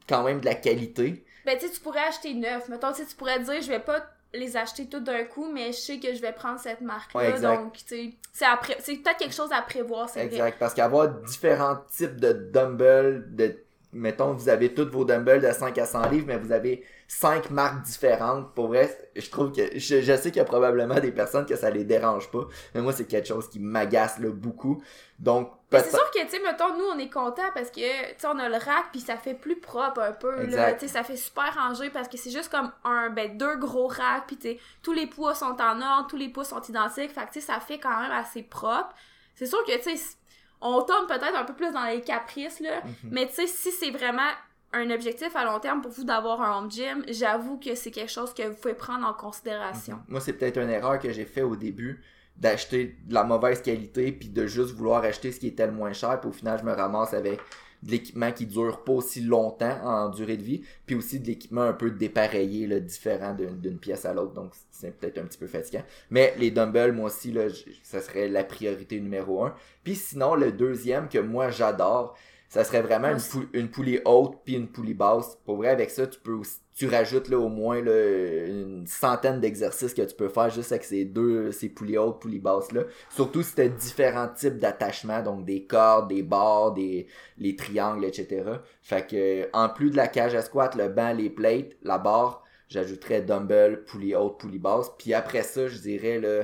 quand 0.07 0.23
même 0.23 0.39
de 0.39 0.45
la 0.45 0.55
qualité. 0.55 1.25
Ben 1.45 1.57
tu 1.57 1.69
tu 1.69 1.79
pourrais 1.81 2.07
acheter 2.07 2.33
neuf. 2.33 2.69
Mettons, 2.69 2.93
tu 2.93 3.03
pourrais 3.17 3.39
dire 3.39 3.61
je 3.61 3.69
vais 3.69 3.79
pas 3.79 4.05
les 4.33 4.57
acheter 4.57 4.87
tout 4.87 4.99
d'un 4.99 5.23
coup, 5.25 5.51
mais 5.51 5.67
je 5.67 5.77
sais 5.77 5.99
que 5.99 6.13
je 6.13 6.21
vais 6.21 6.31
prendre 6.31 6.59
cette 6.59 6.81
marque-là. 6.81 7.39
donc, 7.39 7.73
tu 7.73 7.83
sais, 7.85 8.13
c'est 8.31 8.45
c'est 8.79 8.95
peut-être 8.97 9.17
quelque 9.17 9.35
chose 9.35 9.51
à 9.51 9.61
prévoir, 9.61 10.09
c'est 10.09 10.25
Exact, 10.25 10.57
parce 10.59 10.73
qu'avoir 10.73 11.07
différents 11.07 11.77
types 11.95 12.19
de 12.19 12.33
dumbbells, 12.33 13.25
de 13.35 13.55
mettons, 13.93 14.33
vous 14.33 14.49
avez 14.49 14.73
toutes 14.73 14.89
vos 14.89 15.05
dumbbells 15.05 15.41
de 15.41 15.51
5 15.51 15.77
à 15.77 15.85
100 15.85 16.09
livres, 16.09 16.25
mais 16.27 16.37
vous 16.37 16.51
avez 16.51 16.83
cinq 17.19 17.51
marques 17.51 17.83
différentes. 17.83 18.53
Pour 18.53 18.67
vrai, 18.67 18.89
je 19.15 19.29
trouve 19.29 19.51
que, 19.51 19.77
je, 19.77 20.01
je 20.01 20.15
sais 20.15 20.31
qu'il 20.31 20.37
y 20.37 20.39
a 20.39 20.45
probablement 20.45 20.99
des 20.99 21.11
personnes 21.11 21.45
que 21.45 21.55
ça 21.55 21.69
les 21.69 21.83
dérange 21.83 22.29
pas, 22.31 22.45
mais 22.73 22.81
moi, 22.81 22.91
c'est 22.91 23.05
quelque 23.05 23.27
chose 23.27 23.49
qui 23.49 23.59
m'agace, 23.59 24.19
là, 24.19 24.29
beaucoup. 24.29 24.81
Donc, 25.19 25.51
c'est 25.71 25.89
sûr 25.89 26.11
que, 26.11 26.21
tu 26.21 26.29
sais, 26.29 26.39
mettons, 26.39 26.75
nous, 26.77 26.85
on 26.85 26.99
est 26.99 27.09
content 27.09 27.49
parce 27.53 27.69
que, 27.69 27.79
tu 27.79 28.19
sais, 28.19 28.27
on 28.27 28.37
a 28.39 28.49
le 28.49 28.55
rack, 28.55 28.91
puis 28.91 28.99
ça 28.99 29.15
fait 29.15 29.33
plus 29.33 29.59
propre 29.59 30.01
un 30.01 30.11
peu, 30.11 30.45
là. 30.47 30.73
Tu 30.73 30.81
sais, 30.81 30.87
ça 30.87 31.03
fait 31.03 31.15
super 31.15 31.53
rangé 31.55 31.89
parce 31.89 32.07
que 32.07 32.17
c'est 32.17 32.31
juste 32.31 32.49
comme 32.49 32.71
un, 32.83 33.09
ben, 33.09 33.37
deux 33.37 33.55
gros 33.57 33.87
racks, 33.87 34.25
puis 34.27 34.37
tu 34.37 34.49
sais, 34.49 34.59
tous 34.81 34.93
les 34.93 35.07
poids 35.07 35.35
sont 35.35 35.55
en 35.61 35.81
ordre, 35.81 36.07
tous 36.09 36.17
les 36.17 36.29
poids 36.29 36.43
sont 36.43 36.61
identiques. 36.61 37.11
Fait 37.11 37.25
que, 37.25 37.33
tu 37.33 37.41
sais, 37.41 37.47
ça 37.47 37.59
fait 37.59 37.79
quand 37.79 38.01
même 38.01 38.11
assez 38.11 38.43
propre. 38.43 38.89
C'est 39.35 39.45
sûr 39.47 39.63
que, 39.65 39.75
tu 39.77 39.97
sais, 39.97 40.15
on 40.61 40.81
tombe 40.81 41.07
peut-être 41.07 41.35
un 41.35 41.43
peu 41.43 41.53
plus 41.53 41.71
dans 41.71 41.85
les 41.85 42.01
caprices, 42.01 42.59
là. 42.59 42.81
Mhm. 42.83 42.93
Mais, 43.11 43.27
tu 43.27 43.33
sais, 43.33 43.47
si 43.47 43.71
c'est 43.71 43.91
vraiment 43.91 44.29
un 44.73 44.89
objectif 44.89 45.35
à 45.35 45.45
long 45.45 45.59
terme 45.59 45.81
pour 45.81 45.91
vous 45.91 46.03
d'avoir 46.03 46.41
un 46.41 46.57
home 46.57 46.71
gym, 46.71 47.03
j'avoue 47.07 47.57
que 47.57 47.75
c'est 47.75 47.91
quelque 47.91 48.11
chose 48.11 48.33
que 48.33 48.43
vous 48.43 48.55
pouvez 48.55 48.73
prendre 48.73 49.07
en 49.07 49.13
considération. 49.13 49.97
Mhm. 49.97 50.03
Moi, 50.07 50.19
c'est 50.19 50.33
peut-être 50.33 50.57
une 50.57 50.69
erreur 50.69 50.99
que 50.99 51.11
j'ai 51.11 51.25
fait 51.25 51.43
au 51.43 51.55
début 51.55 52.01
d'acheter 52.37 52.97
de 53.05 53.13
la 53.13 53.23
mauvaise 53.23 53.61
qualité 53.61 54.11
puis 54.11 54.29
de 54.29 54.47
juste 54.47 54.71
vouloir 54.71 55.03
acheter 55.03 55.31
ce 55.31 55.39
qui 55.39 55.47
était 55.47 55.67
le 55.67 55.71
moins 55.71 55.93
cher 55.93 56.19
puis 56.19 56.29
au 56.29 56.33
final 56.33 56.59
je 56.59 56.65
me 56.65 56.71
ramasse 56.71 57.13
avec 57.13 57.39
de 57.83 57.91
l'équipement 57.91 58.31
qui 58.31 58.47
dure 58.47 58.83
pas 58.83 58.93
aussi 58.93 59.21
longtemps 59.21 59.77
en 59.83 60.09
durée 60.09 60.37
de 60.37 60.41
vie 60.41 60.63
puis 60.87 60.95
aussi 60.95 61.19
de 61.19 61.27
l'équipement 61.27 61.61
un 61.61 61.73
peu 61.73 61.91
dépareillé 61.91 62.67
différent 62.79 63.35
d'une 63.35 63.77
pièce 63.77 64.05
à 64.05 64.15
l'autre 64.15 64.33
donc 64.33 64.53
c'est 64.71 64.97
peut-être 64.97 65.19
un 65.19 65.25
petit 65.25 65.37
peu 65.37 65.45
fatigant 65.45 65.83
mais 66.09 66.33
les 66.39 66.49
dumbbells 66.49 66.93
moi 66.93 67.05
aussi 67.05 67.31
là 67.31 67.43
ça 67.83 68.01
serait 68.01 68.29
la 68.29 68.43
priorité 68.43 68.99
numéro 68.99 69.43
un 69.43 69.53
puis 69.83 69.95
sinon 69.95 70.33
le 70.33 70.51
deuxième 70.51 71.09
que 71.09 71.19
moi 71.19 71.51
j'adore 71.51 72.17
ça 72.53 72.63
serait 72.63 72.83
vraiment 72.83 73.07
une, 73.07 73.47
une, 73.53 73.67
poulie 73.67 73.99
haute 74.05 74.37
puis 74.45 74.53
une 74.53 74.67
poulie 74.67 74.93
basse. 74.93 75.39
Pour 75.43 75.55
vrai, 75.55 75.69
avec 75.69 75.89
ça, 75.89 76.05
tu 76.05 76.19
peux 76.19 76.33
aussi, 76.33 76.59
tu 76.75 76.87
rajoutes 76.87 77.27
là, 77.29 77.39
au 77.39 77.49
moins 77.49 77.81
là, 77.81 78.45
une 78.45 78.85
centaine 78.85 79.39
d'exercices 79.39 79.95
que 79.95 80.03
tu 80.03 80.13
peux 80.13 80.29
faire 80.29 80.51
juste 80.51 80.71
avec 80.71 80.83
ces 80.83 81.03
deux, 81.03 81.51
ces 81.51 81.67
poulies 81.69 81.97
hautes, 81.97 82.21
poulies 82.21 82.37
basses 82.37 82.71
là. 82.71 82.83
Surtout 83.09 83.41
si 83.41 83.55
tu 83.55 83.61
as 83.61 83.69
différents 83.69 84.27
types 84.27 84.59
d'attachements, 84.59 85.23
donc 85.23 85.45
des 85.45 85.65
cordes, 85.65 86.09
des 86.09 86.21
barres, 86.21 86.73
des 86.73 87.07
les 87.39 87.55
triangles, 87.55 88.05
etc. 88.05 88.43
Fait 88.83 89.07
que 89.07 89.49
en 89.53 89.69
plus 89.69 89.89
de 89.89 89.97
la 89.97 90.07
cage 90.07 90.35
à 90.35 90.43
squat, 90.43 90.75
le 90.75 90.89
banc, 90.89 91.11
les 91.11 91.31
plates, 91.31 91.71
la 91.81 91.97
barre, 91.97 92.43
j'ajouterais 92.69 93.23
dumbbell, 93.23 93.83
poulie 93.83 94.13
haute, 94.13 94.37
poulie 94.37 94.59
basse. 94.59 94.91
Puis 94.99 95.15
après 95.15 95.41
ça, 95.41 95.67
je 95.67 95.79
dirais 95.79 96.19
là, 96.19 96.43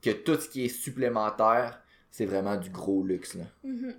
que 0.00 0.08
tout 0.08 0.36
ce 0.36 0.48
qui 0.48 0.64
est 0.64 0.68
supplémentaire, 0.68 1.82
c'est 2.10 2.24
vraiment 2.24 2.56
du 2.56 2.70
gros 2.70 3.04
luxe 3.04 3.34
là. 3.34 3.44
Mm-hmm. 3.66 3.94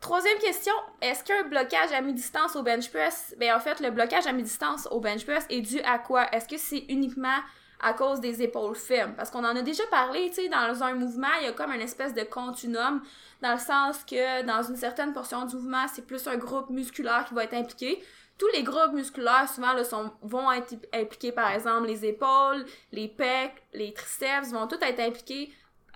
Troisième 0.00 0.38
question, 0.38 0.72
est-ce 1.02 1.24
qu'un 1.24 1.42
blocage 1.48 1.92
à 1.92 2.00
mi-distance 2.00 2.54
au 2.54 2.62
bench 2.62 2.88
press, 2.90 3.34
ben 3.38 3.56
en 3.56 3.58
fait, 3.58 3.80
le 3.80 3.90
blocage 3.90 4.28
à 4.28 4.32
mi-distance 4.32 4.86
au 4.92 5.00
bench 5.00 5.24
press 5.24 5.44
est 5.50 5.60
dû 5.60 5.80
à 5.80 5.98
quoi? 5.98 6.30
Est-ce 6.32 6.46
que 6.46 6.56
c'est 6.56 6.84
uniquement 6.88 7.38
à 7.80 7.94
cause 7.94 8.20
des 8.20 8.40
épaules 8.40 8.76
fermes? 8.76 9.14
Parce 9.16 9.28
qu'on 9.30 9.44
en 9.44 9.56
a 9.56 9.62
déjà 9.62 9.84
parlé, 9.90 10.28
tu 10.28 10.36
sais, 10.36 10.48
dans 10.48 10.84
un 10.84 10.94
mouvement, 10.94 11.26
il 11.40 11.46
y 11.46 11.48
a 11.48 11.52
comme 11.52 11.72
une 11.72 11.80
espèce 11.80 12.14
de 12.14 12.22
continuum, 12.22 13.02
dans 13.42 13.52
le 13.52 13.58
sens 13.58 14.04
que 14.04 14.42
dans 14.42 14.62
une 14.62 14.76
certaine 14.76 15.12
portion 15.12 15.44
du 15.46 15.56
mouvement, 15.56 15.86
c'est 15.92 16.06
plus 16.06 16.28
un 16.28 16.36
groupe 16.36 16.70
musculaire 16.70 17.24
qui 17.26 17.34
va 17.34 17.42
être 17.42 17.54
impliqué. 17.54 18.00
Tous 18.38 18.48
les 18.52 18.62
groupes 18.62 18.92
musculaires, 18.92 19.48
souvent, 19.52 19.72
là, 19.72 19.82
sont, 19.82 20.12
vont 20.22 20.52
être 20.52 20.74
impliqués, 20.94 21.32
par 21.32 21.50
exemple, 21.50 21.88
les 21.88 22.06
épaules, 22.06 22.64
les 22.92 23.08
pecs, 23.08 23.64
les 23.74 23.92
triceps, 23.92 24.52
vont 24.52 24.68
tous 24.68 24.78
être 24.80 25.00
impliqués 25.00 25.52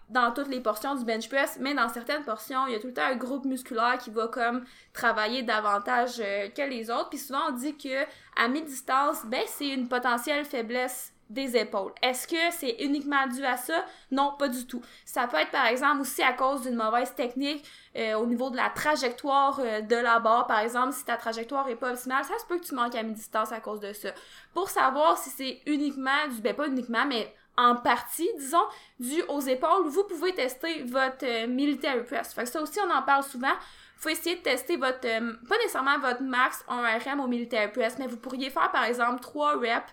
dans 0.09 0.33
toutes 0.33 0.49
les 0.49 0.61
portions 0.61 0.95
du 0.95 1.05
bench 1.05 1.29
press, 1.29 1.59
mais 1.61 1.75
dans 1.75 1.89
certaines 1.89 2.23
portions, 2.25 2.67
il 2.67 2.73
y 2.73 2.77
a 2.77 2.81
tout 2.81 2.89
le 2.89 2.95
temps 2.95 3.07
un 3.07 3.17
groupe 3.17 3.45
musculaire 3.45 3.99
qui 3.99 4.11
va 4.11 4.29
comme 4.29 4.65
travailler 4.93 5.43
davantage 5.43 6.21
euh, 6.21 6.49
que 6.49 6.63
les 6.63 6.91
autres. 6.91 7.11
Puis 7.11 7.19
souvent 7.19 7.41
on 7.49 7.53
dit 7.53 7.77
que 7.77 8.05
à 8.37 8.49
mi-distance, 8.49 9.25
ben 9.27 9.43
c'est 9.47 9.69
une 9.69 9.89
potentielle 9.89 10.45
faiblesse 10.45 11.13
des 11.33 11.57
épaules. 11.57 11.93
Est-ce 12.03 12.29
que 12.29 12.37
c'est 12.51 12.77
uniquement 12.81 13.27
dû 13.27 13.45
à 13.45 13.57
ça? 13.57 13.85
Non, 14.11 14.35
pas 14.39 14.49
du 14.49 14.67
tout. 14.67 14.83
Ça 15.05 15.27
peut 15.27 15.39
être 15.39 15.51
par 15.51 15.67
exemple 15.67 16.03
aussi 16.03 16.23
à 16.23 16.35
cause 16.35 16.63
d'une 16.63 16.77
mauvaise 16.77 17.15
technique 17.15 17.67
euh, 17.97 18.15
au 18.15 18.27
niveau 18.27 18.51
de 18.51 18.57
la 18.57 18.69
trajectoire 18.69 19.59
euh, 19.61 19.81
de 19.81 19.97
la 19.97 20.19
barre. 20.21 20.47
Par 20.47 20.59
exemple, 20.59 20.93
si 20.93 21.05
ta 21.05 21.17
trajectoire 21.17 21.69
est 21.69 21.77
pas 21.77 21.93
optimale, 21.93 22.25
ça 22.25 22.39
se 22.39 22.45
peut 22.45 22.59
que 22.59 22.65
tu 22.65 22.75
manques 22.75 22.95
à 22.95 23.03
mi-distance 23.03 23.51
à 23.51 23.61
cause 23.61 23.81
de 23.81 23.93
ça. 23.95 24.11
Pour 24.53 24.69
savoir 24.69 25.17
si 25.17 25.31
c'est 25.31 25.63
uniquement 25.67 26.29
du, 26.31 26.43
ben 26.43 26.55
pas 26.55 26.69
uniquement, 26.69 27.07
mais 27.07 27.35
en 27.57 27.77
partie, 27.77 28.29
disons, 28.39 28.65
dû 28.99 29.23
aux 29.29 29.41
épaules, 29.41 29.87
vous 29.87 30.05
pouvez 30.05 30.35
tester 30.35 30.85
votre 30.85 31.25
euh, 31.25 31.47
military 31.47 32.03
press. 32.05 32.33
Fait 32.33 32.45
que 32.45 32.49
ça 32.49 32.63
aussi, 32.63 32.79
on 32.81 32.91
en 32.91 33.03
parle 33.03 33.23
souvent. 33.23 33.53
Faut 33.97 34.09
essayer 34.09 34.37
de 34.37 34.43
tester 34.43 34.77
votre, 34.77 35.07
euh, 35.07 35.35
pas 35.49 35.57
nécessairement 35.59 35.99
votre 35.99 36.23
max 36.23 36.65
en 36.67 36.83
RM 36.83 37.21
au 37.21 37.29
military 37.29 37.71
press, 37.71 37.99
mais 37.99 38.07
vous 38.07 38.17
pourriez 38.17 38.51
faire 38.51 38.71
par 38.73 38.85
exemple 38.85 39.21
3 39.21 39.59
reps, 39.59 39.93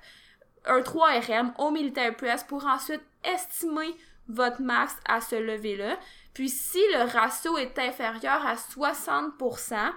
un 0.65 0.81
3 0.81 1.19
RM 1.19 1.53
au 1.57 1.71
military 1.71 2.15
press 2.15 2.43
pour 2.43 2.65
ensuite 2.65 3.01
estimer 3.23 3.95
votre 4.27 4.61
max 4.61 4.95
à 5.05 5.21
ce 5.21 5.35
lever-là. 5.35 5.97
Puis 6.33 6.49
si 6.49 6.79
le 6.93 7.11
ratio 7.11 7.57
est 7.57 7.77
inférieur 7.77 8.45
à 8.45 8.55
60%, 8.55 9.91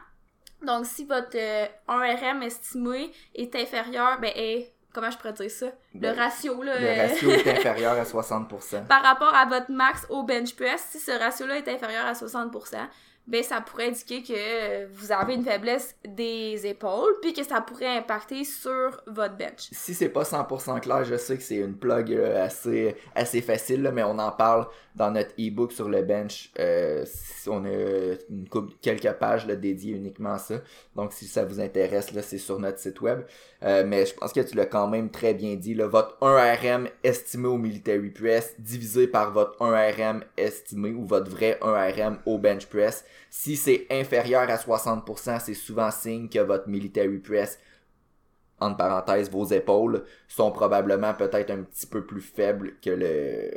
donc 0.62 0.86
si 0.86 1.04
votre 1.04 1.36
1 1.36 2.00
euh, 2.00 2.14
RM 2.16 2.42
estimé 2.42 3.12
est 3.34 3.54
inférieur, 3.54 4.18
ben 4.20 4.32
est 4.34 4.72
comment 4.92 5.10
je 5.10 5.16
pourrais 5.16 5.32
dire 5.32 5.50
ça? 5.50 5.66
Le 5.94 6.00
ben, 6.00 6.18
ratio, 6.18 6.62
là. 6.62 6.78
Le 6.78 6.86
euh, 6.86 7.06
ratio 7.08 7.30
est 7.30 7.46
inférieur 7.58 7.92
à 7.92 8.04
60%. 8.04 8.86
Par 8.86 9.02
rapport 9.02 9.34
à 9.34 9.46
votre 9.46 9.70
max 9.70 10.06
au 10.10 10.22
bench 10.22 10.54
press, 10.54 10.86
si 10.90 10.98
ce 10.98 11.12
ratio-là 11.12 11.58
est 11.58 11.68
inférieur 11.68 12.06
à 12.06 12.12
60%, 12.12 12.76
ben 13.26 13.42
ça 13.42 13.60
pourrait 13.60 13.86
indiquer 13.86 14.22
que 14.22 14.86
vous 14.86 15.12
avez 15.12 15.34
une 15.34 15.44
faiblesse 15.44 15.94
des 16.04 16.66
épaules 16.66 17.14
puis 17.22 17.32
que 17.32 17.44
ça 17.44 17.60
pourrait 17.60 17.98
impacter 17.98 18.44
sur 18.44 19.00
votre 19.06 19.36
bench. 19.36 19.68
Si 19.70 19.94
c'est 19.94 20.08
pas 20.08 20.24
100% 20.24 20.80
clair, 20.80 21.04
je 21.04 21.16
sais 21.16 21.36
que 21.36 21.42
c'est 21.42 21.56
une 21.56 21.76
plug 21.76 22.12
euh, 22.12 22.44
assez 22.44 22.96
assez 23.14 23.40
facile 23.40 23.90
mais 23.94 24.02
on 24.02 24.18
en 24.18 24.32
parle 24.32 24.66
dans 24.96 25.10
notre 25.10 25.32
e-book 25.38 25.72
sur 25.72 25.88
le 25.88 26.02
bench. 26.02 26.50
Euh, 26.58 27.04
on 27.46 27.64
a 27.64 27.70
une 28.28 28.46
quelques 28.80 29.12
pages 29.12 29.46
dédiées 29.46 29.94
uniquement 29.94 30.34
à 30.34 30.38
ça. 30.38 30.56
Donc 30.96 31.12
si 31.12 31.26
ça 31.26 31.44
vous 31.44 31.60
intéresse 31.60 32.12
là, 32.12 32.22
c'est 32.22 32.38
sur 32.38 32.58
notre 32.58 32.78
site 32.78 33.00
web. 33.00 33.22
Euh, 33.62 33.84
mais 33.86 34.04
je 34.04 34.14
pense 34.14 34.32
que 34.32 34.40
tu 34.40 34.56
l'as 34.56 34.66
quand 34.66 34.88
même 34.88 35.10
très 35.10 35.34
bien 35.34 35.54
dit 35.54 35.74
votre 35.74 36.18
1RM 36.20 36.88
estimé 37.04 37.48
au 37.48 37.56
military 37.56 38.10
press 38.10 38.54
divisé 38.58 39.06
par 39.06 39.32
votre 39.32 39.56
1RM 39.58 40.22
estimé 40.36 40.90
ou 40.90 41.04
votre 41.04 41.30
vrai 41.30 41.58
1RM 41.62 42.16
au 42.26 42.38
bench 42.38 42.66
press 42.66 43.04
si 43.30 43.56
c'est 43.56 43.86
inférieur 43.90 44.48
à 44.48 44.56
60%, 44.56 45.40
c'est 45.40 45.54
souvent 45.54 45.90
signe 45.90 46.28
que 46.28 46.38
votre 46.38 46.68
military 46.68 47.18
press, 47.18 47.58
entre 48.60 48.76
parenthèses, 48.76 49.30
vos 49.30 49.44
épaules, 49.44 50.04
sont 50.28 50.52
probablement 50.52 51.14
peut-être 51.14 51.50
un 51.50 51.62
petit 51.62 51.86
peu 51.86 52.04
plus 52.04 52.20
faibles 52.20 52.76
que 52.80 52.90
le 52.90 53.50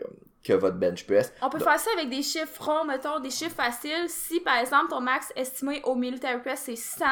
que 0.45 0.53
votre 0.53 0.77
bench 0.77 1.05
press. 1.05 1.33
On 1.41 1.49
peut 1.49 1.59
faire 1.59 1.79
ça 1.79 1.89
avec 1.97 2.09
des 2.09 2.21
chiffres 2.21 2.63
ronds, 2.63 2.85
mettons, 2.85 3.19
des 3.19 3.31
chiffres 3.31 3.55
faciles. 3.55 4.07
Si, 4.07 4.39
par 4.39 4.57
exemple, 4.57 4.89
ton 4.89 5.01
max 5.01 5.33
estimé 5.35 5.81
au 5.83 5.95
military 5.95 6.39
press, 6.39 6.61
c'est 6.65 6.75
100, 6.75 7.03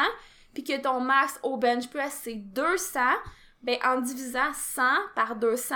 puis 0.54 0.64
que 0.64 0.80
ton 0.80 1.00
max 1.00 1.40
au 1.42 1.58
bench 1.58 1.90
press, 1.90 2.22
c'est 2.24 2.36
200, 2.36 3.00
ben, 3.64 3.78
en 3.84 4.02
divisant 4.02 4.54
100 4.54 4.82
par 5.16 5.36
200, 5.36 5.76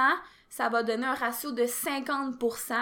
ça 0.50 0.70
va 0.70 0.84
donner 0.84 1.06
un 1.06 1.14
ratio 1.14 1.52
de 1.52 1.64
50%. 1.64 2.74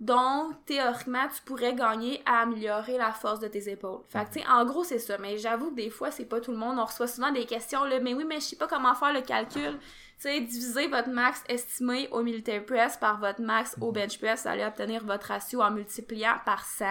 Donc, 0.00 0.54
théoriquement, 0.64 1.26
tu 1.34 1.42
pourrais 1.42 1.74
gagner 1.74 2.22
à 2.24 2.40
améliorer 2.40 2.96
la 2.96 3.12
force 3.12 3.40
de 3.40 3.48
tes 3.48 3.70
épaules. 3.70 4.00
Fait 4.08 4.24
que, 4.24 4.32
tu 4.32 4.40
sais, 4.40 4.46
en 4.48 4.64
gros, 4.64 4.84
c'est 4.84 4.98
ça. 4.98 5.18
Mais 5.18 5.36
j'avoue 5.36 5.70
que 5.70 5.76
des 5.76 5.90
fois, 5.90 6.10
c'est 6.10 6.24
pas 6.24 6.40
tout 6.40 6.52
le 6.52 6.56
monde. 6.56 6.78
On 6.78 6.84
reçoit 6.84 7.06
souvent 7.06 7.30
des 7.30 7.44
questions, 7.44 7.84
là, 7.84 8.00
mais 8.00 8.14
oui, 8.14 8.24
mais 8.26 8.36
je 8.36 8.46
sais 8.46 8.56
pas 8.56 8.66
comment 8.66 8.94
faire 8.94 9.12
le 9.12 9.20
calcul. 9.20 9.78
Tu 9.78 10.28
sais, 10.28 10.40
diviser 10.40 10.88
votre 10.88 11.10
max 11.10 11.42
estimé 11.48 12.08
au 12.10 12.22
military 12.22 12.60
press 12.60 12.96
par 12.96 13.20
votre 13.20 13.40
max 13.40 13.76
au 13.80 13.92
bench 13.92 14.18
press, 14.18 14.42
vous 14.42 14.48
allez 14.48 14.64
obtenir 14.64 15.04
votre 15.04 15.26
ratio 15.26 15.62
en 15.62 15.70
multipliant 15.70 16.34
par 16.44 16.64
100. 16.64 16.84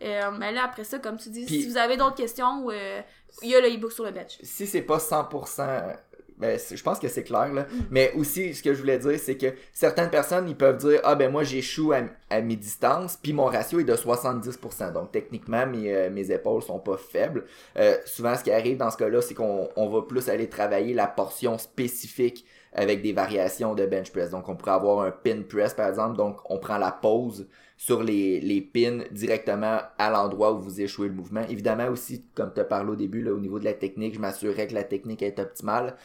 Euh, 0.00 0.30
mais 0.38 0.52
là, 0.52 0.64
après 0.64 0.84
ça, 0.84 0.98
comme 0.98 1.16
tu 1.16 1.28
dis, 1.30 1.46
si 1.46 1.68
vous 1.68 1.76
avez 1.76 1.96
d'autres 1.96 2.16
questions, 2.16 2.68
euh, 2.70 3.00
il 3.42 3.50
y 3.50 3.54
a 3.54 3.60
le 3.60 3.68
e-book 3.68 3.92
sur 3.92 4.04
le 4.04 4.12
bench. 4.12 4.38
Si 4.42 4.66
c'est 4.66 4.82
pas 4.82 4.98
100% 4.98 5.96
ben, 6.38 6.58
je 6.58 6.82
pense 6.82 6.98
que 6.98 7.08
c'est 7.08 7.24
clair, 7.24 7.52
là. 7.52 7.62
Mm. 7.62 7.76
Mais 7.90 8.12
aussi, 8.14 8.54
ce 8.54 8.62
que 8.62 8.72
je 8.72 8.80
voulais 8.80 8.98
dire, 8.98 9.18
c'est 9.18 9.36
que 9.36 9.54
certaines 9.72 10.10
personnes, 10.10 10.48
ils 10.48 10.56
peuvent 10.56 10.76
dire, 10.76 11.00
ah 11.04 11.14
ben 11.14 11.30
moi, 11.30 11.42
j'échoue 11.42 11.92
à, 11.92 12.02
à 12.30 12.40
mes 12.40 12.56
distances, 12.56 13.18
puis 13.20 13.32
mon 13.32 13.46
ratio 13.46 13.80
est 13.80 13.84
de 13.84 13.94
70%. 13.94 14.92
Donc, 14.92 15.10
techniquement, 15.10 15.66
mes, 15.66 15.92
euh, 15.92 16.10
mes 16.10 16.30
épaules 16.30 16.62
sont 16.62 16.78
pas 16.78 16.96
faibles. 16.96 17.44
Euh, 17.76 17.96
souvent, 18.04 18.36
ce 18.36 18.44
qui 18.44 18.50
arrive 18.50 18.76
dans 18.76 18.90
ce 18.90 18.96
cas-là, 18.96 19.20
c'est 19.20 19.34
qu'on 19.34 19.68
on 19.76 19.88
va 19.88 20.02
plus 20.02 20.28
aller 20.28 20.48
travailler 20.48 20.94
la 20.94 21.06
portion 21.06 21.58
spécifique 21.58 22.44
avec 22.72 23.02
des 23.02 23.12
variations 23.12 23.74
de 23.74 23.86
bench 23.86 24.12
press. 24.12 24.30
Donc, 24.30 24.48
on 24.48 24.54
pourrait 24.54 24.72
avoir 24.72 25.00
un 25.00 25.10
pin 25.10 25.42
press, 25.42 25.74
par 25.74 25.88
exemple. 25.88 26.16
Donc, 26.16 26.38
on 26.48 26.58
prend 26.58 26.78
la 26.78 26.92
pause 26.92 27.48
sur 27.76 28.02
les, 28.02 28.40
les 28.40 28.60
pins 28.60 29.04
directement 29.10 29.78
à 29.98 30.10
l'endroit 30.10 30.52
où 30.52 30.58
vous 30.58 30.80
échouez 30.80 31.08
le 31.08 31.14
mouvement. 31.14 31.42
Évidemment 31.48 31.88
aussi, 31.88 32.24
comme 32.34 32.52
tu 32.52 32.60
as 32.60 32.64
parlé 32.64 32.90
au 32.90 32.96
début, 32.96 33.22
là, 33.22 33.32
au 33.32 33.38
niveau 33.38 33.58
de 33.58 33.64
la 33.64 33.72
technique, 33.72 34.14
je 34.14 34.20
m'assurerais 34.20 34.66
que 34.66 34.74
la 34.74 34.84
technique 34.84 35.22
est 35.22 35.38
optimale. 35.38 35.96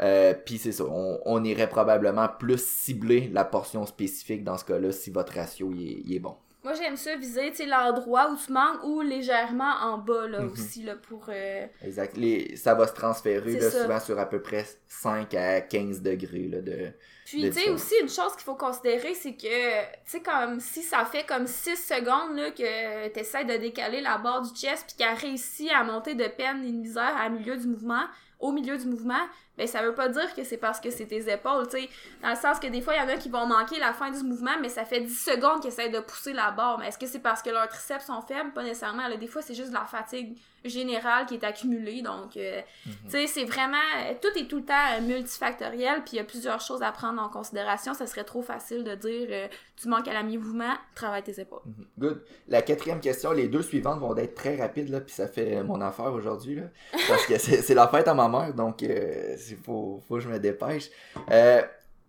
Euh, 0.00 0.34
Puis 0.46 0.58
c'est 0.58 0.72
ça, 0.72 0.84
on, 0.84 1.44
irait 1.44 1.68
probablement 1.68 2.28
plus 2.28 2.62
cibler 2.62 3.28
la 3.32 3.44
portion 3.44 3.84
spécifique 3.86 4.42
dans 4.44 4.56
ce 4.56 4.64
cas-là 4.64 4.92
si 4.92 5.10
votre 5.10 5.34
ratio 5.34 5.72
est, 5.72 6.14
est 6.14 6.18
bon. 6.18 6.36
Moi, 6.64 6.74
j'aime 6.74 6.96
ça 6.96 7.16
viser, 7.16 7.50
tu 7.50 7.66
l'endroit 7.66 8.30
où 8.30 8.36
tu 8.36 8.52
manques 8.52 8.84
ou 8.84 9.00
légèrement 9.00 9.74
en 9.82 9.98
bas, 9.98 10.28
là, 10.28 10.42
Mhm. 10.42 10.52
aussi, 10.52 10.84
là, 10.84 10.94
pour... 10.94 11.26
euh, 11.28 11.66
Exact. 11.84 12.16
Les, 12.16 12.54
ça 12.54 12.74
va 12.74 12.86
se 12.86 12.92
transférer 12.94 13.58
là, 13.58 13.68
souvent 13.68 13.98
sur 13.98 14.16
à 14.20 14.26
peu 14.26 14.40
près 14.40 14.64
5 14.86 15.34
à 15.34 15.60
15 15.60 16.02
degrés 16.02 16.46
là, 16.46 16.60
de. 16.60 16.92
Puis, 17.24 17.42
tu 17.50 17.52
sais, 17.52 17.68
aussi, 17.70 17.94
une 18.00 18.08
chose 18.08 18.32
qu'il 18.34 18.44
faut 18.44 18.54
considérer, 18.54 19.14
c'est 19.14 19.32
que, 19.34 19.80
tu 19.82 19.88
sais, 20.04 20.20
comme 20.20 20.60
si 20.60 20.82
ça 20.82 21.04
fait 21.04 21.26
comme 21.26 21.48
6 21.48 21.74
secondes, 21.76 22.36
là, 22.36 22.52
que 22.52 23.08
t'essaies 23.08 23.44
de 23.44 23.56
décaler 23.56 24.00
la 24.00 24.18
barre 24.18 24.42
du 24.42 24.54
chest, 24.54 24.84
puis 24.86 24.96
qu'elle 24.98 25.16
réussit 25.16 25.68
à 25.72 25.82
monter 25.82 26.14
de 26.14 26.28
peine 26.28 26.62
et 26.64 26.70
de 26.70 26.76
misère 26.76 27.16
à 27.20 27.28
milieu 27.28 27.56
du 27.56 27.66
mouvement, 27.66 28.04
au 28.38 28.52
milieu 28.52 28.76
du 28.78 28.86
mouvement, 28.86 29.22
ben, 29.62 29.68
ça 29.68 29.82
veut 29.82 29.94
pas 29.94 30.08
dire 30.08 30.34
que 30.34 30.42
c'est 30.44 30.56
parce 30.56 30.80
que 30.80 30.90
c'est 30.90 31.06
tes 31.06 31.30
épaules, 31.32 31.68
tu 31.68 31.78
sais. 31.80 31.88
Dans 32.22 32.30
le 32.30 32.36
sens 32.36 32.58
que 32.58 32.66
des 32.66 32.80
fois, 32.80 32.94
il 32.94 32.98
y 32.98 33.00
en 33.00 33.08
a 33.08 33.16
qui 33.16 33.28
vont 33.28 33.46
manquer 33.46 33.78
la 33.78 33.92
fin 33.92 34.10
du 34.10 34.22
mouvement, 34.24 34.58
mais 34.60 34.68
ça 34.68 34.84
fait 34.84 35.00
10 35.00 35.14
secondes 35.24 35.60
qu'ils 35.60 35.70
essaient 35.70 35.88
de 35.88 36.00
pousser 36.00 36.32
la 36.32 36.50
barre. 36.50 36.78
Mais 36.78 36.88
est-ce 36.88 36.98
que 36.98 37.06
c'est 37.06 37.20
parce 37.20 37.42
que 37.42 37.50
leurs 37.50 37.68
triceps 37.68 38.06
sont 38.06 38.20
faibles? 38.22 38.52
Pas 38.52 38.62
nécessairement. 38.64 39.06
Là, 39.08 39.16
des 39.16 39.26
fois, 39.28 39.42
c'est 39.42 39.54
juste 39.54 39.68
de 39.70 39.74
la 39.74 39.84
fatigue 39.84 40.36
générale 40.64 41.26
qui 41.26 41.34
est 41.34 41.44
accumulée. 41.44 42.02
Donc, 42.02 42.36
euh, 42.36 42.60
Mhm. 42.86 42.92
tu 43.04 43.10
sais, 43.10 43.26
c'est 43.26 43.44
vraiment... 43.44 43.76
Tout 44.20 44.36
est 44.38 44.46
tout 44.46 44.58
le 44.58 44.64
temps 44.64 44.74
euh, 44.96 45.00
multifactoriel, 45.00 46.02
puis 46.04 46.14
il 46.14 46.16
y 46.16 46.20
a 46.20 46.24
plusieurs 46.24 46.60
choses 46.60 46.82
à 46.82 46.92
prendre 46.92 47.20
en 47.20 47.28
considération. 47.28 47.94
Ça 47.94 48.06
serait 48.06 48.24
trop 48.24 48.42
facile 48.42 48.84
de 48.84 48.94
dire 48.94 49.26
euh, 49.30 49.48
tu 49.80 49.88
manques 49.88 50.06
à 50.06 50.12
la 50.12 50.22
mi-mouvement, 50.22 50.74
travaille 50.94 51.22
tes 51.24 51.40
épaules. 51.40 51.62
Mhm. 51.66 51.86
Good. 51.98 52.22
La 52.48 52.62
quatrième 52.62 53.00
question, 53.00 53.32
les 53.32 53.48
deux 53.48 53.62
suivantes 53.62 53.98
vont 54.00 54.16
être 54.16 54.34
très 54.34 54.56
rapides, 54.56 54.88
là, 54.88 55.00
puis 55.00 55.12
ça 55.12 55.26
fait 55.26 55.62
mon 55.64 55.80
affaire 55.80 56.12
aujourd'hui, 56.12 56.54
là, 56.56 56.62
parce 57.08 57.26
que 57.26 57.36
c'est 57.38 57.62
c'est 57.62 57.74
la 57.74 57.88
fête 57.88 58.06
à 58.08 58.14
ma 58.14 58.28
mère, 58.28 58.54
donc 58.54 58.82
euh, 58.82 59.36
il 59.52 59.64
faut, 59.64 60.02
que 60.10 60.20
je 60.20 60.28
me 60.28 60.38
dépêche. 60.38 60.90
Euh, 61.30 61.62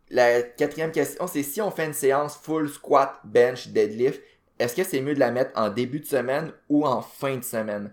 la 0.10 0.42
quatrième 0.42 0.92
question, 0.92 1.28
c'est 1.28 1.44
si 1.44 1.62
on 1.62 1.72
fait 1.72 1.86
une 1.86 1.94
séance 1.94 2.38
full 2.38 2.70
squat, 2.70 3.20
bench, 3.24 3.68
deadlift, 3.70 4.22
est-ce 4.60 4.76
que 4.76 4.84
c'est 4.84 5.02
mieux 5.02 5.16
de 5.16 5.20
la 5.20 5.32
mettre 5.32 5.52
en 5.60 5.70
début 5.70 6.00
de 6.00 6.06
semaine 6.06 6.52
ou 6.70 6.86
en 6.86 7.02
fin 7.02 7.38
de 7.38 7.44
semaine? 7.44 7.92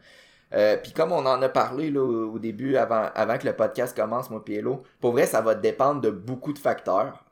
Euh, 0.52 0.76
puis 0.76 0.92
comme 0.92 1.12
on 1.12 1.26
en 1.26 1.40
a 1.42 1.48
parlé 1.48 1.90
là, 1.90 2.00
au 2.00 2.38
début, 2.38 2.76
avant, 2.76 3.08
avant 3.14 3.38
que 3.38 3.46
le 3.46 3.54
podcast 3.54 3.96
commence, 3.96 4.30
moi 4.30 4.44
Pielo, 4.44 4.82
pour 5.00 5.12
vrai, 5.12 5.26
ça 5.26 5.40
va 5.40 5.54
dépendre 5.54 6.00
de 6.00 6.10
beaucoup 6.10 6.52
de 6.52 6.58
facteurs. 6.58 7.24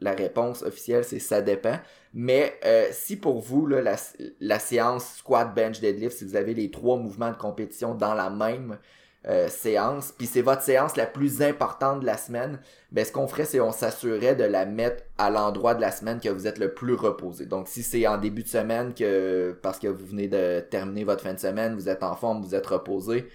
La 0.00 0.12
réponse 0.12 0.62
officielle, 0.62 1.04
c'est 1.04 1.20
ça 1.20 1.40
dépend. 1.40 1.78
Mais 2.12 2.58
euh, 2.64 2.88
si 2.90 3.16
pour 3.16 3.40
vous, 3.40 3.66
là, 3.66 3.96
la 4.40 4.58
séance 4.58 5.16
squat, 5.16 5.54
bench, 5.54 5.80
deadlift, 5.80 6.18
si 6.18 6.24
vous 6.24 6.36
avez 6.36 6.52
les 6.52 6.70
trois 6.70 6.96
mouvements 6.96 7.30
de 7.30 7.36
compétition 7.36 7.94
dans 7.94 8.14
la 8.14 8.28
même 8.28 8.78
euh, 9.26 9.48
séance, 9.48 10.12
puis 10.16 10.26
c'est 10.26 10.42
votre 10.42 10.60
séance 10.60 10.96
la 10.96 11.06
plus 11.06 11.40
importante 11.40 12.00
de 12.00 12.06
la 12.06 12.18
semaine, 12.18 12.58
ben 12.92 13.06
ce 13.06 13.10
qu'on 13.10 13.26
ferait, 13.26 13.46
c'est 13.46 13.58
on 13.58 13.72
s'assurerait 13.72 14.34
de 14.34 14.44
la 14.44 14.66
mettre 14.66 15.02
à 15.16 15.30
l'endroit 15.30 15.74
de 15.74 15.80
la 15.80 15.90
semaine 15.90 16.20
que 16.20 16.28
vous 16.28 16.46
êtes 16.46 16.58
le 16.58 16.74
plus 16.74 16.92
reposé. 16.92 17.46
Donc 17.46 17.66
si 17.66 17.82
c'est 17.82 18.06
en 18.06 18.18
début 18.18 18.42
de 18.42 18.48
semaine 18.48 18.92
que 18.92 19.58
parce 19.62 19.78
que 19.78 19.88
vous 19.88 20.04
venez 20.04 20.28
de 20.28 20.60
terminer 20.60 21.04
votre 21.04 21.22
fin 21.22 21.32
de 21.32 21.38
semaine, 21.38 21.74
vous 21.74 21.88
êtes 21.88 22.02
en 22.02 22.14
forme, 22.16 22.42
vous 22.42 22.54
êtes 22.54 22.66
reposé, 22.66 23.26